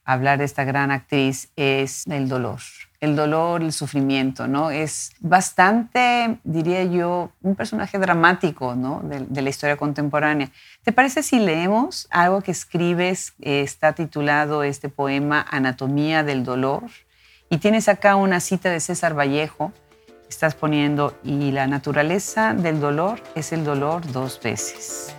hablar 0.05 0.39
de 0.39 0.45
esta 0.45 0.65
gran 0.65 0.93
actriz 0.93 1.49
es 1.57 2.07
el 2.07 2.29
dolor 2.29 2.61
el 3.01 3.17
dolor, 3.17 3.63
el 3.63 3.73
sufrimiento, 3.73 4.47
¿no? 4.47 4.71
Es 4.71 5.13
bastante, 5.21 6.39
diría 6.45 6.85
yo, 6.85 7.31
un 7.43 7.57
personaje 7.57 7.99
dramático, 7.99 8.75
¿no? 8.75 9.01
De, 9.03 9.43
la 9.43 9.51
historia 9.51 9.77
contemporánea. 9.77 10.51
¿Te 10.83 10.93
parece 10.93 11.23
si 11.23 11.39
leemos 11.39 12.09
algo 12.11 12.41
que 12.43 12.51
escribes? 12.51 13.35
está 13.41 13.93
titulado 13.93 14.63
este 14.63 14.89
poema 14.89 15.45
Anatomía 15.51 16.23
del 16.23 16.45
Dolor. 16.45 16.85
Y 17.49 17.59
tienes 17.59 17.89
acá 17.89 18.17
una 18.17 18.41
cita 18.41 18.71
de 18.71 18.81
César 18.81 19.17
Vallejo. 19.17 19.73
Estás 20.29 20.55
poniendo, 20.55 21.17
y 21.23 21.53
la 21.53 21.67
naturaleza 21.67 22.53
del 22.53 22.81
dolor 22.81 23.23
es 23.37 23.53
el 23.53 23.65
dolor 23.65 24.11
dos 24.11 24.41
veces. 24.43 25.16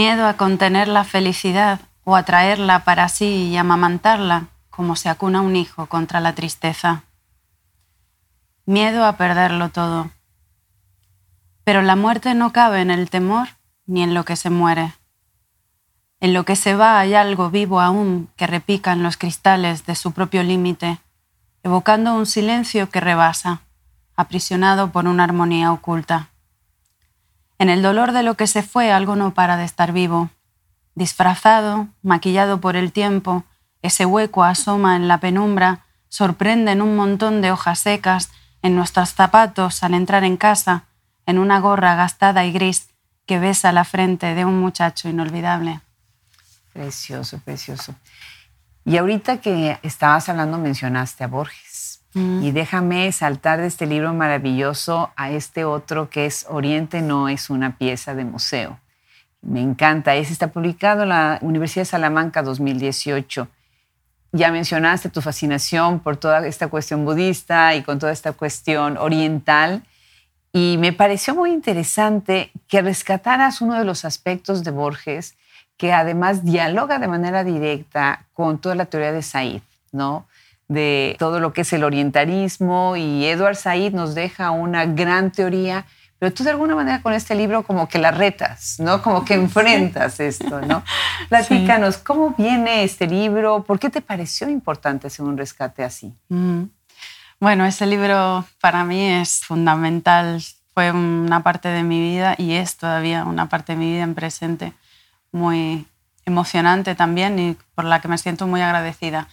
Miedo 0.00 0.26
a 0.26 0.38
contener 0.38 0.88
la 0.88 1.04
felicidad 1.04 1.78
o 2.04 2.16
atraerla 2.16 2.84
para 2.84 3.10
sí 3.10 3.50
y 3.50 3.58
amamantarla 3.58 4.46
como 4.70 4.96
se 4.96 5.10
acuna 5.10 5.42
un 5.42 5.56
hijo 5.56 5.84
contra 5.88 6.20
la 6.20 6.34
tristeza. 6.34 7.04
Miedo 8.64 9.04
a 9.04 9.18
perderlo 9.18 9.68
todo. 9.68 10.10
Pero 11.64 11.82
la 11.82 11.96
muerte 11.96 12.34
no 12.34 12.50
cabe 12.50 12.80
en 12.80 12.90
el 12.90 13.10
temor 13.10 13.48
ni 13.84 14.02
en 14.02 14.14
lo 14.14 14.24
que 14.24 14.36
se 14.36 14.48
muere. 14.48 14.94
En 16.18 16.32
lo 16.32 16.46
que 16.46 16.56
se 16.56 16.74
va 16.74 16.98
hay 16.98 17.12
algo 17.12 17.50
vivo 17.50 17.82
aún 17.82 18.30
que 18.36 18.46
repica 18.46 18.92
en 18.92 19.02
los 19.02 19.18
cristales 19.18 19.84
de 19.84 19.96
su 19.96 20.12
propio 20.12 20.42
límite, 20.42 20.98
evocando 21.62 22.14
un 22.14 22.24
silencio 22.24 22.88
que 22.88 23.00
rebasa, 23.00 23.60
aprisionado 24.16 24.92
por 24.92 25.06
una 25.06 25.24
armonía 25.24 25.70
oculta. 25.74 26.30
En 27.60 27.68
el 27.68 27.82
dolor 27.82 28.12
de 28.12 28.22
lo 28.22 28.38
que 28.38 28.46
se 28.46 28.62
fue, 28.62 28.90
algo 28.90 29.16
no 29.16 29.34
para 29.34 29.58
de 29.58 29.64
estar 29.64 29.92
vivo. 29.92 30.30
Disfrazado, 30.94 31.88
maquillado 32.02 32.58
por 32.58 32.74
el 32.74 32.90
tiempo, 32.90 33.44
ese 33.82 34.06
hueco 34.06 34.44
asoma 34.44 34.96
en 34.96 35.08
la 35.08 35.20
penumbra, 35.20 35.84
sorprende 36.08 36.72
en 36.72 36.80
un 36.80 36.96
montón 36.96 37.42
de 37.42 37.52
hojas 37.52 37.78
secas, 37.80 38.30
en 38.62 38.76
nuestros 38.76 39.12
zapatos 39.12 39.82
al 39.82 39.92
entrar 39.92 40.24
en 40.24 40.38
casa, 40.38 40.84
en 41.26 41.38
una 41.38 41.60
gorra 41.60 41.96
gastada 41.96 42.46
y 42.46 42.52
gris 42.52 42.88
que 43.26 43.38
besa 43.38 43.72
la 43.72 43.84
frente 43.84 44.34
de 44.34 44.46
un 44.46 44.58
muchacho 44.58 45.10
inolvidable. 45.10 45.82
Precioso, 46.72 47.40
precioso. 47.44 47.94
Y 48.86 48.96
ahorita 48.96 49.42
que 49.42 49.78
estabas 49.82 50.30
hablando 50.30 50.56
mencionaste 50.56 51.24
a 51.24 51.26
Borges. 51.26 51.79
Mm. 52.14 52.42
Y 52.42 52.50
déjame 52.52 53.10
saltar 53.12 53.60
de 53.60 53.66
este 53.66 53.86
libro 53.86 54.12
maravilloso 54.14 55.10
a 55.16 55.30
este 55.30 55.64
otro 55.64 56.10
que 56.10 56.26
es 56.26 56.46
Oriente 56.48 57.02
no 57.02 57.28
es 57.28 57.50
una 57.50 57.76
pieza 57.76 58.14
de 58.14 58.24
museo. 58.24 58.78
Me 59.42 59.60
encanta. 59.60 60.14
Ese 60.14 60.32
está 60.32 60.48
publicado 60.48 61.04
en 61.04 61.10
la 61.10 61.38
Universidad 61.40 61.82
de 61.82 61.86
Salamanca 61.86 62.42
2018. 62.42 63.48
Ya 64.32 64.52
mencionaste 64.52 65.08
tu 65.08 65.22
fascinación 65.22 66.00
por 66.00 66.16
toda 66.16 66.46
esta 66.46 66.68
cuestión 66.68 67.04
budista 67.04 67.74
y 67.74 67.82
con 67.82 67.98
toda 67.98 68.12
esta 68.12 68.32
cuestión 68.32 68.96
oriental. 68.96 69.82
Y 70.52 70.76
me 70.78 70.92
pareció 70.92 71.34
muy 71.34 71.52
interesante 71.52 72.50
que 72.68 72.82
rescataras 72.82 73.60
uno 73.60 73.78
de 73.78 73.84
los 73.84 74.04
aspectos 74.04 74.62
de 74.62 74.70
Borges 74.72 75.36
que 75.76 75.92
además 75.92 76.44
dialoga 76.44 76.98
de 76.98 77.08
manera 77.08 77.42
directa 77.42 78.26
con 78.34 78.58
toda 78.58 78.74
la 78.74 78.84
teoría 78.84 79.12
de 79.12 79.22
Said, 79.22 79.62
¿no? 79.92 80.26
De 80.70 81.16
todo 81.18 81.40
lo 81.40 81.52
que 81.52 81.62
es 81.62 81.72
el 81.72 81.82
orientalismo 81.82 82.94
y 82.96 83.26
Edward 83.26 83.56
Said 83.56 83.92
nos 83.92 84.14
deja 84.14 84.52
una 84.52 84.86
gran 84.86 85.32
teoría, 85.32 85.84
pero 86.20 86.32
tú 86.32 86.44
de 86.44 86.50
alguna 86.50 86.76
manera 86.76 87.02
con 87.02 87.12
este 87.12 87.34
libro 87.34 87.64
como 87.64 87.88
que 87.88 87.98
la 87.98 88.12
retas, 88.12 88.76
¿no? 88.78 89.02
Como 89.02 89.24
que 89.24 89.34
enfrentas 89.46 90.20
esto, 90.20 90.60
¿no? 90.60 90.84
Platícanos, 91.28 91.98
¿cómo 91.98 92.36
viene 92.38 92.84
este 92.84 93.08
libro? 93.08 93.64
¿Por 93.64 93.80
qué 93.80 93.90
te 93.90 94.00
pareció 94.00 94.48
importante 94.48 95.08
hacer 95.08 95.24
un 95.24 95.36
rescate 95.36 95.82
así? 95.82 96.14
Bueno, 97.40 97.66
ese 97.66 97.86
libro 97.86 98.44
para 98.60 98.84
mí 98.84 99.08
es 99.08 99.40
fundamental, 99.44 100.40
fue 100.72 100.92
una 100.92 101.42
parte 101.42 101.68
de 101.68 101.82
mi 101.82 102.00
vida 102.00 102.36
y 102.38 102.52
es 102.52 102.76
todavía 102.76 103.24
una 103.24 103.48
parte 103.48 103.72
de 103.72 103.78
mi 103.78 103.90
vida 103.90 104.04
en 104.04 104.14
presente 104.14 104.72
muy 105.32 105.84
emocionante 106.26 106.94
también 106.94 107.40
y 107.40 107.56
por 107.74 107.86
la 107.86 108.00
que 108.00 108.06
me 108.06 108.18
siento 108.18 108.46
muy 108.46 108.60
agradecida. 108.60 109.26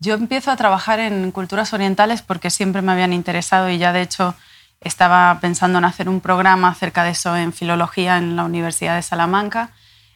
Yo 0.00 0.14
empiezo 0.14 0.50
a 0.50 0.56
trabajar 0.56 1.00
en 1.00 1.30
culturas 1.32 1.72
orientales 1.72 2.22
porque 2.22 2.50
siempre 2.50 2.82
me 2.82 2.92
habían 2.92 3.12
interesado 3.12 3.68
y 3.68 3.78
ya 3.78 3.92
de 3.92 4.02
hecho 4.02 4.34
estaba 4.80 5.38
pensando 5.40 5.78
en 5.78 5.84
hacer 5.84 6.08
un 6.08 6.20
programa 6.20 6.68
acerca 6.68 7.02
de 7.02 7.10
eso 7.10 7.36
en 7.36 7.52
filología 7.52 8.16
en 8.16 8.36
la 8.36 8.44
Universidad 8.44 8.94
de 8.96 9.02
Salamanca 9.02 9.70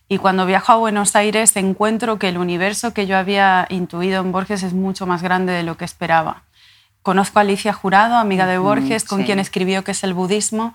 y 0.09 0.19
cuando 0.19 0.47
viajo 0.47 0.73
a 0.73 0.77
Buenos 0.77 1.17
Aires 1.17 1.57
encuentro 1.57 2.19
que 2.19 2.29
el 2.29 2.39
universo 2.39 2.93
que 2.93 3.07
yo 3.07 3.17
había 3.17 3.67
intuido 3.71 4.21
en 4.21 4.31
Borges 4.31 4.63
es 4.63 4.75
mucho 4.75 5.07
más 5.07 5.23
grande 5.23 5.53
de 5.55 5.63
lo 5.63 5.77
que 5.77 5.87
esperaba. 5.87 6.43
Conozco 7.03 7.39
a 7.39 7.43
Alicia 7.43 7.73
Jurado, 7.73 8.17
amiga 8.17 8.47
de 8.47 8.59
Borges, 8.59 9.05
con 9.05 9.25
quien 9.25 9.39
escribió 9.39 9.83
que 9.85 9.93
es 9.93 10.05
el 10.05 10.15
budismo, 10.15 10.75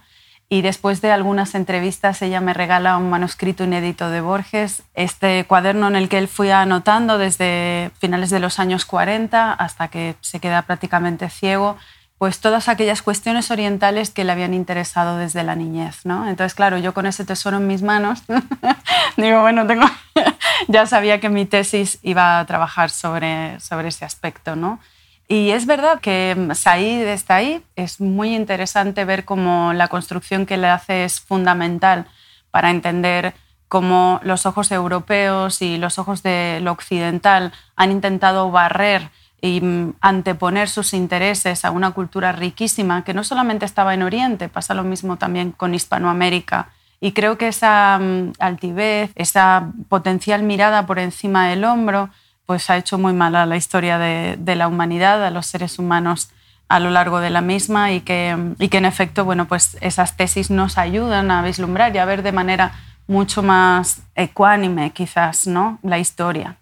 y 0.50 0.62
después 0.62 1.02
de 1.02 1.12
algunas 1.12 1.56
entrevistas 1.56 2.22
ella 2.22 2.40
me 2.40 2.54
regala 2.54 2.98
un 2.98 3.10
manuscrito 3.10 3.66
inédito 3.66 4.10
de 4.10 4.22
Borges, 4.22 4.84
este 4.94 5.46
cuaderno 5.46 5.88
en 5.88 5.96
el 5.96 6.08
que 6.08 6.18
él 6.18 6.28
fui 6.28 6.52
anotando 6.52 7.18
desde 7.18 7.92
finales 8.00 8.30
de 8.30 8.40
los 8.40 8.60
años 8.60 8.86
40 8.86 9.54
hasta 9.54 9.90
que 9.90 10.16
se 10.22 10.40
queda 10.40 10.62
prácticamente 10.62 11.30
ciego, 11.30 11.78
pues 12.18 12.40
todas 12.40 12.70
aquellas 12.70 13.02
cuestiones 13.02 13.52
orientales 13.52 14.10
que 14.10 14.24
le 14.24 14.32
habían 14.32 14.54
interesado 14.54 15.18
desde 15.18 15.44
la 15.44 15.56
niñez, 15.56 16.06
¿no? 16.06 16.28
Entonces, 16.28 16.56
claro, 16.56 16.78
yo 16.78 16.94
con 16.94 17.06
ese 17.06 17.26
tesoro 17.26 17.58
en 17.58 17.68
mis 17.68 17.84
manos, 17.84 18.24
digo, 19.18 19.42
bueno, 19.42 19.68
tengo 19.68 19.86
ya 20.68 20.86
sabía 20.86 21.20
que 21.20 21.30
mi 21.30 21.46
tesis 21.46 22.00
iba 22.02 22.40
a 22.40 22.46
trabajar 22.46 22.90
sobre, 22.90 23.60
sobre 23.60 23.90
ese 23.90 24.06
aspecto, 24.06 24.56
¿no? 24.56 24.80
Y 25.28 25.52
es 25.52 25.66
verdad 25.66 26.00
que 26.00 26.50
Said 26.54 27.08
está 27.08 27.36
ahí. 27.36 27.64
Es 27.76 28.00
muy 28.00 28.34
interesante 28.34 29.04
ver 29.04 29.26
cómo 29.26 29.74
la 29.74 29.90
construcción 29.90 30.46
que 30.46 30.58
le 30.58 30.68
hace 30.68 31.04
es 31.04 31.20
fundamental 31.20 32.08
para 32.50 32.70
entender 32.70 33.34
cómo 33.68 34.22
los 34.24 34.46
ojos 34.46 34.72
europeos 34.72 35.62
y 35.62 35.78
los 35.78 36.00
ojos 36.00 36.24
de 36.24 36.66
occidental 36.70 37.52
han 37.76 37.92
intentado 37.92 38.50
barrer 38.52 39.10
y 39.42 39.62
anteponer 40.02 40.70
sus 40.70 40.94
intereses 40.94 41.66
a 41.66 41.72
una 41.72 41.92
cultura 41.92 42.32
riquísima 42.32 43.04
que 43.04 43.14
no 43.14 43.24
solamente 43.24 43.66
estaba 43.66 43.94
en 43.94 44.04
Oriente, 44.04 44.50
pasa 44.50 44.74
lo 44.74 44.84
mismo 44.84 45.18
también 45.18 45.52
con 45.52 45.76
Hispanoamérica. 45.76 46.70
Y 47.00 47.12
creo 47.12 47.38
que 47.38 47.50
esa 47.50 48.00
mm, 48.00 48.34
altivez, 48.40 49.12
esa 49.16 49.72
potencial 49.90 50.42
mirada 50.42 50.88
por 50.88 50.98
encima 50.98 51.48
del 51.48 51.66
hombro, 51.66 52.10
pues 52.48 52.70
ha 52.70 52.78
hecho 52.78 52.98
muy 52.98 53.12
mala 53.12 53.46
la 53.46 53.58
historia 53.58 54.00
de, 54.00 54.56
la 54.56 54.70
humanidad, 54.70 55.24
a 55.24 55.30
los 55.30 55.46
seres 55.46 55.78
humanos 55.78 56.32
a 56.70 56.80
lo 56.80 56.90
largo 56.90 57.20
de 57.20 57.30
la 57.30 57.42
misma 57.42 57.92
y 57.92 58.02
que, 58.02 58.54
y 58.58 58.70
que 58.70 58.78
en 58.78 58.86
efecto 58.86 59.26
bueno, 59.26 59.48
pues 59.48 59.78
esas 59.82 60.18
tesis 60.18 60.50
nos 60.50 60.78
ayudan 60.78 61.30
a 61.30 61.42
vislumbrar 61.42 61.94
y 61.94 62.00
a 62.00 62.06
ver 62.06 62.24
de 62.24 62.32
manera 62.32 62.72
mucho 63.06 63.44
más 63.44 64.02
ecuánime 64.16 64.92
quizás 64.92 65.46
¿no? 65.46 65.80
la 65.84 66.00
historia. 66.00 66.56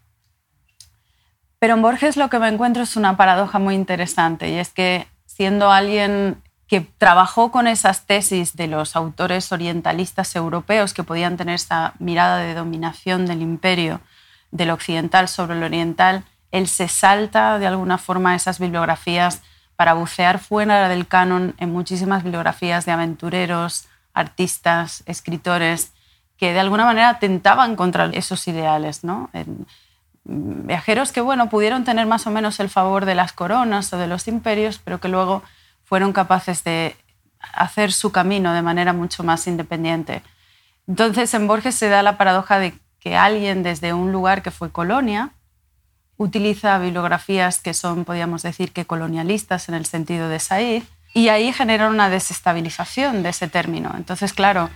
Pero 1.59 1.75
en 1.75 1.83
Borges 1.83 2.17
lo 2.17 2.29
que 2.29 2.39
me 2.39 2.47
encuentro 2.47 2.83
es 2.83 2.95
una 2.95 3.15
paradoja 3.15 3.59
muy 3.59 3.75
interesante 3.75 4.49
y 4.49 4.55
es 4.55 4.69
que 4.69 5.07
siendo 5.27 5.71
alguien 5.71 6.41
que 6.67 6.81
trabajó 6.81 7.51
con 7.51 7.67
esas 7.67 8.07
tesis 8.07 8.55
de 8.55 8.65
los 8.65 8.95
autores 8.95 9.51
orientalistas 9.51 10.35
europeos 10.35 10.95
que 10.95 11.03
podían 11.03 11.37
tener 11.37 11.55
esa 11.55 11.93
mirada 11.99 12.37
de 12.37 12.55
dominación 12.55 13.27
del 13.27 13.43
imperio, 13.43 14.01
del 14.55 14.71
occidental 14.71 15.27
sobre 15.27 15.57
el 15.57 15.63
oriental, 15.63 16.23
él 16.51 16.67
se 16.67 16.87
salta 16.87 17.59
de 17.59 17.67
alguna 17.67 17.97
forma 17.97 18.35
esas 18.35 18.59
bibliografías 18.59 19.41
para 19.75 19.93
bucear 19.93 20.39
fuera 20.39 20.87
del 20.87 21.07
canon 21.07 21.53
en 21.57 21.73
muchísimas 21.73 22.23
bibliografías 22.23 22.85
de 22.85 22.93
aventureros, 22.93 23.87
artistas, 24.13 25.03
escritores, 25.05 25.91
que 26.37 26.53
de 26.53 26.61
alguna 26.61 26.85
manera 26.85 27.09
atentaban 27.09 27.75
contra 27.75 28.05
esos 28.07 28.47
ideales. 28.47 29.03
¿no? 29.03 29.29
viajeros 30.23 31.11
que 31.11 31.21
bueno, 31.21 31.49
pudieron 31.49 31.83
tener 31.83 32.07
más 32.07 32.25
o 32.25 32.31
menos 32.31 32.59
el 32.59 32.69
favor 32.69 33.05
de 33.05 33.15
las 33.15 33.33
coronas 33.33 33.91
o 33.91 33.97
de 33.97 34.07
los 34.07 34.27
imperios, 34.27 34.79
pero 34.83 34.99
que 34.99 35.09
luego 35.09 35.43
fueron 35.83 36.13
capaces 36.13 36.63
de 36.63 36.95
hacer 37.53 37.91
su 37.91 38.11
camino 38.11 38.53
de 38.53 38.61
manera 38.61 38.93
mucho 38.93 39.23
más 39.23 39.45
independiente. 39.47 40.23
Entonces 40.87 41.33
en 41.33 41.47
Borges 41.47 41.75
se 41.75 41.89
da 41.89 42.01
la 42.01 42.17
paradoja 42.17 42.57
de 42.59 42.79
que 43.05 43.15
alguien 43.15 43.61
desde 43.61 43.93
un 43.93 44.11
lugar 44.11 44.41
que 44.41 44.49
fue 44.49 44.71
colonia 44.71 45.29
utiliza 46.17 46.79
bibliografías 46.79 47.59
que 47.59 47.75
son, 47.75 48.03
podríamos 48.03 48.41
decir, 48.41 48.71
que 48.71 48.85
colonialistas 48.85 49.69
en 49.69 49.75
el 49.75 49.85
sentido 49.85 50.27
de 50.27 50.39
Said, 50.39 50.81
y 51.13 51.29
ahí 51.29 51.53
genera 51.53 51.87
una 51.87 52.09
desestabilización 52.09 53.21
de 53.21 53.29
ese 53.29 53.47
término. 53.47 53.93
Entonces, 53.95 54.33
claro, 54.33 54.71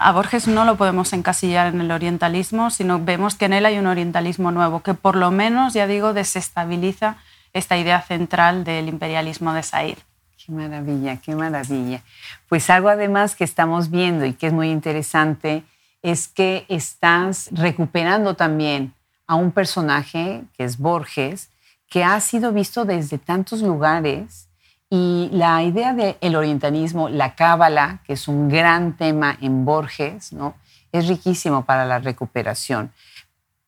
a 0.00 0.10
Borges 0.10 0.48
no 0.48 0.64
lo 0.64 0.74
podemos 0.74 1.12
encasillar 1.12 1.68
en 1.68 1.80
el 1.80 1.92
orientalismo, 1.92 2.70
sino 2.70 2.98
vemos 2.98 3.36
que 3.36 3.44
en 3.44 3.52
él 3.52 3.64
hay 3.64 3.78
un 3.78 3.86
orientalismo 3.86 4.50
nuevo, 4.50 4.82
que 4.82 4.94
por 4.94 5.14
lo 5.14 5.30
menos, 5.30 5.72
ya 5.72 5.86
digo, 5.86 6.12
desestabiliza 6.12 7.18
esta 7.52 7.78
idea 7.78 8.02
central 8.02 8.64
del 8.64 8.88
imperialismo 8.88 9.52
de 9.52 9.62
Said. 9.62 9.98
Qué 10.44 10.50
maravilla, 10.50 11.18
qué 11.18 11.36
maravilla. 11.36 12.02
Pues 12.48 12.68
algo 12.68 12.88
además 12.88 13.36
que 13.36 13.44
estamos 13.44 13.90
viendo 13.90 14.26
y 14.26 14.32
que 14.32 14.48
es 14.48 14.52
muy 14.52 14.72
interesante 14.72 15.62
es 16.02 16.28
que 16.28 16.64
estás 16.68 17.48
recuperando 17.52 18.34
también 18.34 18.94
a 19.26 19.34
un 19.34 19.52
personaje 19.52 20.44
que 20.56 20.64
es 20.64 20.78
Borges, 20.78 21.50
que 21.88 22.04
ha 22.04 22.18
sido 22.20 22.52
visto 22.52 22.84
desde 22.84 23.18
tantos 23.18 23.62
lugares 23.62 24.48
y 24.88 25.28
la 25.32 25.62
idea 25.62 25.94
del 25.94 26.36
orientalismo, 26.36 27.08
la 27.08 27.34
cábala, 27.34 28.00
que 28.06 28.14
es 28.14 28.26
un 28.26 28.48
gran 28.48 28.96
tema 28.96 29.36
en 29.40 29.64
Borges, 29.64 30.32
¿no? 30.32 30.54
es 30.92 31.06
riquísimo 31.06 31.64
para 31.64 31.84
la 31.84 31.98
recuperación. 31.98 32.92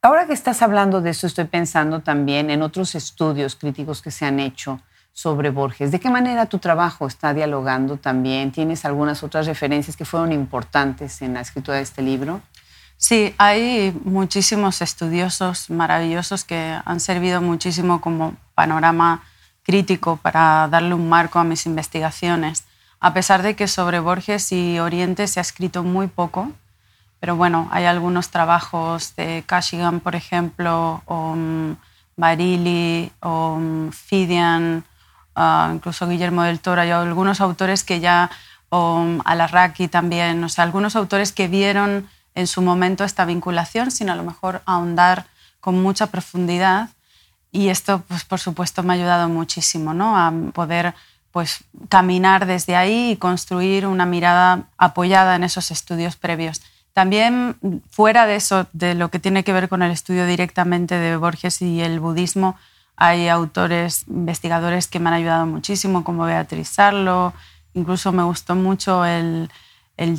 Ahora 0.01 0.27
que 0.27 0.33
estás 0.33 0.62
hablando 0.62 1.01
de 1.01 1.11
eso, 1.11 1.29
estoy 1.29 1.45
pensando 1.45 2.01
también 2.01 2.51
en 2.51 2.62
otros 2.62 2.97
estudios 2.97 3.55
críticos 3.55 4.03
que 4.03 4.11
se 4.11 4.27
han 4.27 4.40
hecho 4.40 4.81
sobre 5.12 5.51
Borges. 5.51 5.90
¿De 5.90 6.01
qué 6.01 6.11
manera 6.11 6.46
tu 6.46 6.59
trabajo 6.59 7.07
está 7.07 7.35
dialogando 7.35 7.96
también? 7.96 8.53
¿Tienes 8.53 8.85
algunas 8.85 9.22
otras 9.22 9.46
referencias 9.46 9.96
que 9.96 10.05
fueron 10.05 10.33
importantes 10.33 11.22
en 11.22 11.35
la 11.35 11.40
escritura 11.40 11.77
de 11.77 11.83
este 11.83 12.03
libro? 12.03 12.40
Sí, 12.96 13.35
hay 13.37 13.98
muchísimos 14.05 14.81
estudiosos 14.81 15.70
maravillosos 15.70 16.44
que 16.44 16.79
han 16.85 17.01
servido 17.01 17.40
muchísimo 17.40 18.01
como 18.01 18.37
panorama 18.55 19.22
crítico 19.64 20.16
para 20.16 20.68
darle 20.70 20.94
un 20.94 21.09
marco 21.09 21.38
a 21.38 21.44
mis 21.44 21.66
investigaciones, 21.66 22.64
a 23.01 23.12
pesar 23.12 23.42
de 23.42 23.57
que 23.57 23.66
sobre 23.66 23.98
Borges 23.98 24.53
y 24.53 24.79
Oriente 24.79 25.27
se 25.27 25.40
ha 25.40 25.42
escrito 25.42 25.83
muy 25.83 26.07
poco, 26.07 26.53
pero 27.18 27.37
bueno, 27.37 27.68
hay 27.72 27.85
algunos 27.85 28.31
trabajos 28.31 29.14
de 29.16 29.44
Kashigan, 29.46 30.01
por 30.01 30.14
ejemplo, 30.14 31.03
o 31.07 31.33
um, 31.33 31.77
Barili, 32.16 33.12
o 33.20 33.55
um, 33.55 33.92
Incluso 35.37 36.09
Guillermo 36.09 36.42
del 36.42 36.61
Toro, 36.61 36.83
hay 36.83 36.90
algunos 36.90 37.40
autores 37.40 37.85
que 37.85 38.01
ya 38.01 38.31
o 38.68 39.05
Alarraqui 39.25 39.88
también, 39.88 40.42
o 40.45 40.49
sea, 40.49 40.64
algunos 40.64 40.97
autores 40.97 41.33
que 41.33 41.47
vieron 41.47 42.09
en 42.35 42.47
su 42.47 42.62
momento 42.62 43.05
esta 43.05 43.27
vinculación, 43.27 43.90
sino 43.90 44.12
a 44.12 44.16
lo 44.16 44.23
mejor 44.23 44.62
ahondar 44.64 45.27
con 45.61 45.83
mucha 45.83 46.07
profundidad. 46.07 46.88
Y 47.51 47.68
esto, 47.68 48.03
pues, 48.09 48.25
por 48.25 48.40
supuesto, 48.40 48.83
me 48.83 48.95
ha 48.95 48.97
ayudado 48.97 49.29
muchísimo 49.29 49.92
¿no? 49.92 50.16
a 50.16 50.33
poder 50.55 50.95
pues, 51.33 51.64
caminar 51.90 52.47
desde 52.47 52.75
ahí 52.75 53.11
y 53.11 53.16
construir 53.16 53.87
una 53.87 54.07
mirada 54.07 54.64
apoyada 54.79 55.37
en 55.37 55.45
esos 55.45 55.71
estudios 55.71 56.16
previos. 56.16 56.62
También 56.95 57.57
fuera 57.90 58.27
de 58.27 58.37
eso, 58.37 58.66
de 58.73 58.95
lo 58.95 59.11
que 59.11 59.18
tiene 59.18 59.45
que 59.45 59.53
ver 59.53 59.68
con 59.68 59.83
el 59.83 59.92
estudio 59.92 60.27
directamente 60.27 60.95
de 60.95 61.16
Borges 61.16 61.62
y 61.62 61.81
el 61.81 62.01
budismo, 62.01 62.57
hay 63.05 63.29
autores, 63.29 64.05
investigadores 64.07 64.87
que 64.87 65.01
me 65.01 65.09
han 65.09 65.15
ayudado 65.15 65.45
muchísimo, 65.45 66.05
como 66.05 66.25
Beatriz 66.25 66.69
Sarlo. 66.69 67.33
Incluso 67.75 68.12
me 68.12 68.23
gustó 68.23 68.55
mucho 68.55 69.05
el, 69.05 69.51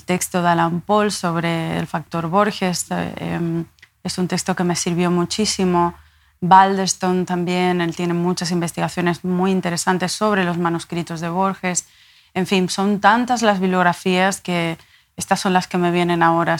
texto 0.06 0.42
de 0.42 0.50
Alan 0.50 0.82
Paul 0.82 1.10
sobre 1.10 1.80
el 1.80 1.88
factor 1.88 2.28
Borges. 2.28 2.88
Em, 2.90 3.64
es 4.04 4.18
un 4.18 4.28
texto 4.28 4.54
que 4.54 4.66
me 4.66 4.76
sirvió 4.76 5.10
muchísimo. 5.10 5.94
Balderstone 6.42 7.24
también, 7.24 7.80
él 7.80 7.96
tiene 7.96 8.14
muchas 8.14 8.52
investigaciones 8.52 9.24
muy 9.24 9.52
interesantes 9.52 10.12
sobre 10.12 10.44
los 10.44 10.58
manuscritos 10.58 11.22
de 11.22 11.30
Borges. 11.30 11.88
En 12.34 12.46
fin, 12.48 12.68
son 12.68 13.00
tantas 13.00 13.44
las 13.44 13.62
bibliografías 13.62 14.42
que 14.42 14.78
estas 15.16 15.40
son 15.40 15.54
las 15.54 15.68
que 15.68 15.78
me 15.78 15.90
vienen 15.90 16.22
ahora 16.22 16.58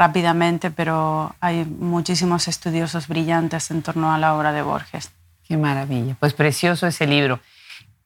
rápidamente, 0.00 0.70
pero 0.70 1.36
hay 1.40 1.66
muchísimos 1.66 2.48
estudiosos 2.48 3.06
brillantes 3.06 3.70
en 3.70 3.82
torno 3.82 4.10
a 4.10 4.16
la 4.16 4.34
obra 4.34 4.50
de 4.50 4.62
Borges. 4.62 5.10
Qué 5.44 5.58
maravilla. 5.58 6.16
Pues 6.18 6.32
precioso 6.32 6.86
ese 6.86 7.06
libro. 7.06 7.38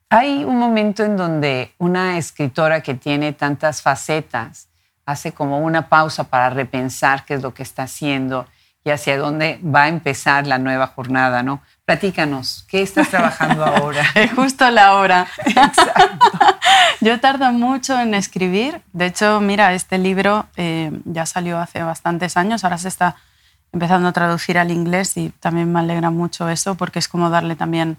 Hay 0.09 0.43
un 0.43 0.59
momento 0.59 1.05
en 1.05 1.15
donde 1.15 1.73
una 1.77 2.17
escritora 2.17 2.81
que 2.81 2.95
tiene 2.95 3.31
tantas 3.31 3.81
facetas 3.81 4.67
hace 5.05 5.31
como 5.31 5.59
una 5.59 5.87
pausa 5.87 6.25
para 6.25 6.49
repensar 6.49 7.23
qué 7.23 7.35
es 7.35 7.41
lo 7.41 7.53
que 7.53 7.63
está 7.63 7.83
haciendo 7.83 8.45
y 8.83 8.89
hacia 8.89 9.17
dónde 9.17 9.61
va 9.63 9.83
a 9.83 9.87
empezar 9.87 10.47
la 10.47 10.57
nueva 10.57 10.87
jornada, 10.87 11.43
¿no? 11.43 11.61
Platícanos, 11.85 12.65
¿qué 12.67 12.81
estás 12.81 13.09
trabajando 13.09 13.63
ahora? 13.63 14.03
Es 14.15 14.33
justo 14.33 14.69
la 14.71 14.95
hora. 14.95 15.27
Exacto. 15.45 16.27
Yo 17.01 17.19
tardo 17.19 17.51
mucho 17.51 17.99
en 17.99 18.15
escribir. 18.15 18.81
De 18.91 19.05
hecho, 19.05 19.39
mira, 19.39 19.73
este 19.73 19.99
libro 19.99 20.47
eh, 20.57 20.91
ya 21.05 21.27
salió 21.27 21.59
hace 21.59 21.83
bastantes 21.83 22.37
años, 22.37 22.63
ahora 22.63 22.79
se 22.79 22.87
está 22.87 23.17
empezando 23.71 24.07
a 24.07 24.13
traducir 24.13 24.57
al 24.57 24.71
inglés 24.71 25.15
y 25.17 25.29
también 25.39 25.71
me 25.71 25.79
alegra 25.79 26.09
mucho 26.09 26.49
eso 26.49 26.75
porque 26.75 26.97
es 26.97 27.07
como 27.07 27.29
darle 27.29 27.55
también 27.55 27.97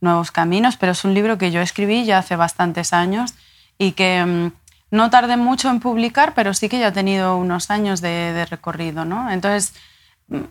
nuevos 0.00 0.32
caminos, 0.32 0.76
pero 0.76 0.92
es 0.92 1.04
un 1.04 1.14
libro 1.14 1.38
que 1.38 1.50
yo 1.50 1.60
escribí 1.60 2.04
ya 2.04 2.18
hace 2.18 2.34
bastantes 2.34 2.92
años 2.92 3.34
y 3.78 3.92
que 3.92 4.24
mm, 4.24 4.52
no 4.90 5.10
tardé 5.10 5.36
mucho 5.36 5.70
en 5.70 5.80
publicar, 5.80 6.34
pero 6.34 6.54
sí 6.54 6.68
que 6.68 6.78
ya 6.78 6.88
ha 6.88 6.92
tenido 6.92 7.36
unos 7.36 7.70
años 7.70 8.00
de, 8.00 8.46
recorrido. 8.50 9.04
¿no? 9.04 9.30
Entonces, 9.30 9.74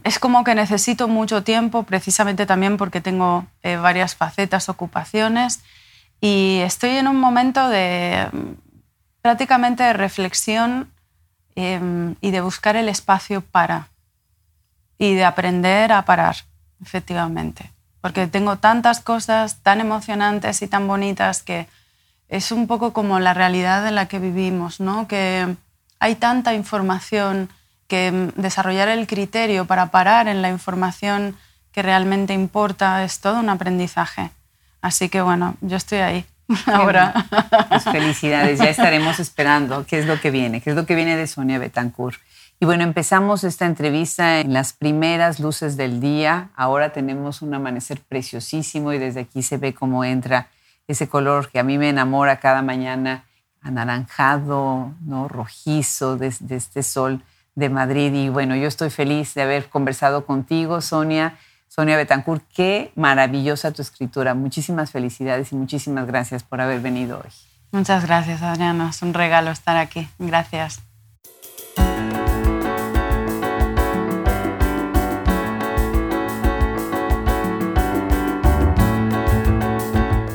es 0.04 0.20
como 0.20 0.44
que 0.44 0.56
necesito 0.56 1.08
mucho 1.08 1.44
tiempo, 1.44 1.84
precisamente 1.84 2.46
también 2.46 2.78
porque 2.78 3.02
tengo 3.02 3.46
eh, 3.62 3.78
varias 3.78 4.16
facetas, 4.16 4.70
ocupaciones 4.70 5.62
y 6.20 6.60
estoy 6.64 6.92
en 6.92 7.08
un 7.08 7.20
momento 7.20 7.70
de 7.70 8.28
prácticamente 9.22 9.84
de 9.84 9.94
reflexión 9.94 10.92
em, 11.56 12.16
y 12.22 12.32
de 12.32 12.42
buscar 12.42 12.76
el 12.76 12.90
espacio 12.90 13.42
para 13.42 13.90
y 14.98 15.14
de 15.14 15.26
aprender 15.26 15.92
a 15.92 16.06
parar, 16.06 16.38
efectivamente. 16.82 17.72
Porque 18.02 18.26
tengo 18.26 18.58
tantas 18.58 19.00
cosas 19.00 19.62
tan 19.62 19.80
emocionantes 19.80 20.62
y 20.62 20.68
tan 20.68 20.88
bonitas 20.88 21.44
que 21.44 21.68
es 22.30 22.52
un 22.52 22.68
poco 22.68 22.94
como 22.94 23.20
la 23.20 23.34
realidad 23.34 23.88
en 23.88 23.96
la 23.96 24.08
que 24.08 24.20
vivimos, 24.20 24.80
¿no? 24.80 25.08
que 25.08 25.56
hay 26.00 26.16
tanta 26.16 26.54
información 26.54 27.50
que 27.88 28.32
desarrollar 28.36 28.90
el 28.90 29.08
criterio 29.08 29.66
para 29.66 29.88
parar 29.88 30.28
en 30.28 30.42
la 30.42 30.50
información 30.50 31.36
que 31.72 31.82
realmente 31.82 32.34
importa 32.34 33.04
es 33.04 33.20
todo 33.20 33.40
un 33.40 33.50
aprendizaje. 33.50 34.32
Así 34.82 35.10
que 35.10 35.22
bueno, 35.22 35.56
yo 35.62 35.78
estoy 35.78 36.00
ahí 36.00 36.26
ahora. 36.66 37.14
Pues 37.70 37.84
felicidades, 37.84 38.60
ya 38.60 38.70
estaremos 38.70 39.20
esperando 39.20 39.86
qué 39.86 40.00
es 40.00 40.06
lo 40.06 40.20
que 40.20 40.32
viene, 40.32 40.62
qué 40.62 40.72
es 40.72 40.76
lo 40.76 40.86
que 40.86 40.96
viene 40.96 41.16
de 41.16 41.28
Sonia 41.28 41.60
Betancourt. 41.60 42.20
Y 42.60 42.66
bueno, 42.66 42.84
empezamos 42.84 43.44
esta 43.44 43.68
entrevista 43.68 44.40
en 44.40 44.52
las 44.52 44.74
primeras 44.74 45.40
luces 45.40 45.78
del 45.78 46.02
día. 46.02 46.50
Ahora 46.56 46.92
tenemos 46.92 47.44
un 47.44 47.54
amanecer 47.54 48.02
preciosísimo 48.02 48.92
y 48.94 48.98
desde 48.98 49.22
aquí 49.22 49.44
se 49.44 49.58
ve 49.58 49.76
cómo 49.76 50.04
entra 50.04 50.48
ese 50.88 51.08
color 51.08 51.50
que 51.52 51.60
a 51.60 51.64
mí 51.64 51.78
me 51.78 51.90
enamora 51.90 52.40
cada 52.40 52.64
mañana, 52.64 53.26
anaranjado, 53.62 54.96
¿no? 55.02 55.28
rojizo, 55.28 56.18
de, 56.18 56.34
de 56.40 56.56
este 56.56 56.82
sol 56.82 57.22
de 57.58 57.70
Madrid. 57.70 58.14
Y 58.14 58.30
bueno, 58.30 58.56
yo 58.56 58.70
estoy 58.70 58.90
feliz 58.90 59.34
de 59.34 59.42
haber 59.42 59.68
conversado 59.70 60.26
contigo, 60.26 60.80
Sonia 60.80 61.38
Sonia 61.68 61.98
Betancourt, 61.98 62.44
qué 62.54 62.92
maravillosa 62.96 63.72
tu 63.72 63.82
escritura. 63.82 64.34
Muchísimas 64.34 64.92
felicidades 64.92 65.52
y 65.52 65.56
muchísimas 65.56 66.08
gracias 66.08 66.44
por 66.44 66.62
haber 66.62 66.80
venido 66.80 67.18
hoy. 67.24 67.30
Muchas 67.72 68.06
gracias, 68.06 68.42
Adriana. 68.42 68.90
Es 68.90 69.02
un 69.02 69.14
regalo 69.14 69.52
estar 69.52 69.78
aquí. 69.78 70.08
Gracias. 70.18 70.80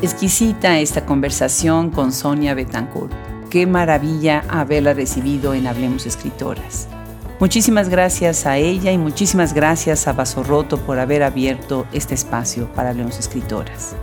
Exquisita 0.02 0.78
esta 0.78 1.06
conversación 1.06 1.90
con 1.90 2.12
Sonia 2.12 2.54
Betancourt. 2.54 3.12
Qué 3.50 3.66
maravilla 3.66 4.44
haberla 4.48 4.94
recibido 4.94 5.54
en 5.54 5.66
Hablemos 5.66 6.06
Escritoras. 6.06 6.88
Muchísimas 7.42 7.88
gracias 7.88 8.46
a 8.46 8.56
ella 8.56 8.92
y 8.92 8.98
muchísimas 8.98 9.52
gracias 9.52 10.06
a 10.06 10.12
Vaso 10.12 10.44
Roto 10.44 10.78
por 10.78 11.00
haber 11.00 11.24
abierto 11.24 11.88
este 11.92 12.14
espacio 12.14 12.72
para 12.72 12.92
Leones 12.92 13.18
Escritoras. 13.18 13.96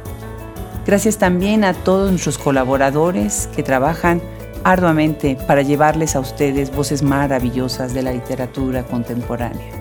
Gracias 0.85 1.17
también 1.17 1.63
a 1.63 1.73
todos 1.73 2.11
nuestros 2.11 2.37
colaboradores 2.37 3.47
que 3.55 3.63
trabajan 3.63 4.21
arduamente 4.65 5.37
para 5.47 5.61
llevarles 5.61 6.17
a 6.17 6.19
ustedes 6.19 6.75
voces 6.75 7.01
maravillosas 7.01 7.93
de 7.93 8.03
la 8.03 8.11
literatura 8.11 8.83
contemporánea. 8.83 9.71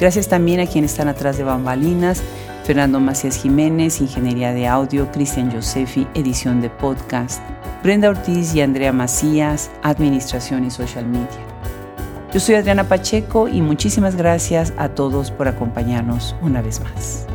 Gracias 0.00 0.26
también 0.26 0.58
a 0.58 0.66
quienes 0.66 0.90
están 0.90 1.06
atrás 1.06 1.38
de 1.38 1.44
bambalinas, 1.44 2.20
Fernando 2.64 2.98
Macías 2.98 3.40
Jiménez, 3.40 4.00
Ingeniería 4.00 4.52
de 4.52 4.66
Audio, 4.66 5.08
Cristian 5.12 5.52
Josefi, 5.52 6.08
Edición 6.14 6.60
de 6.60 6.68
Podcast, 6.68 7.40
Brenda 7.84 8.08
Ortiz 8.08 8.56
y 8.56 8.60
Andrea 8.60 8.92
Macías, 8.92 9.70
Administración 9.84 10.64
y 10.64 10.72
Social 10.72 11.06
Media. 11.06 11.51
Yo 12.32 12.40
soy 12.40 12.54
Adriana 12.54 12.88
Pacheco 12.88 13.46
y 13.46 13.60
muchísimas 13.60 14.16
gracias 14.16 14.72
a 14.78 14.88
todos 14.88 15.30
por 15.30 15.48
acompañarnos 15.48 16.34
una 16.40 16.62
vez 16.62 16.80
más. 16.80 17.26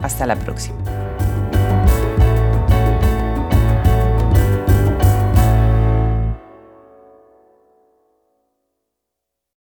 Hasta 0.00 0.26
la 0.26 0.36
próxima. 0.36 1.03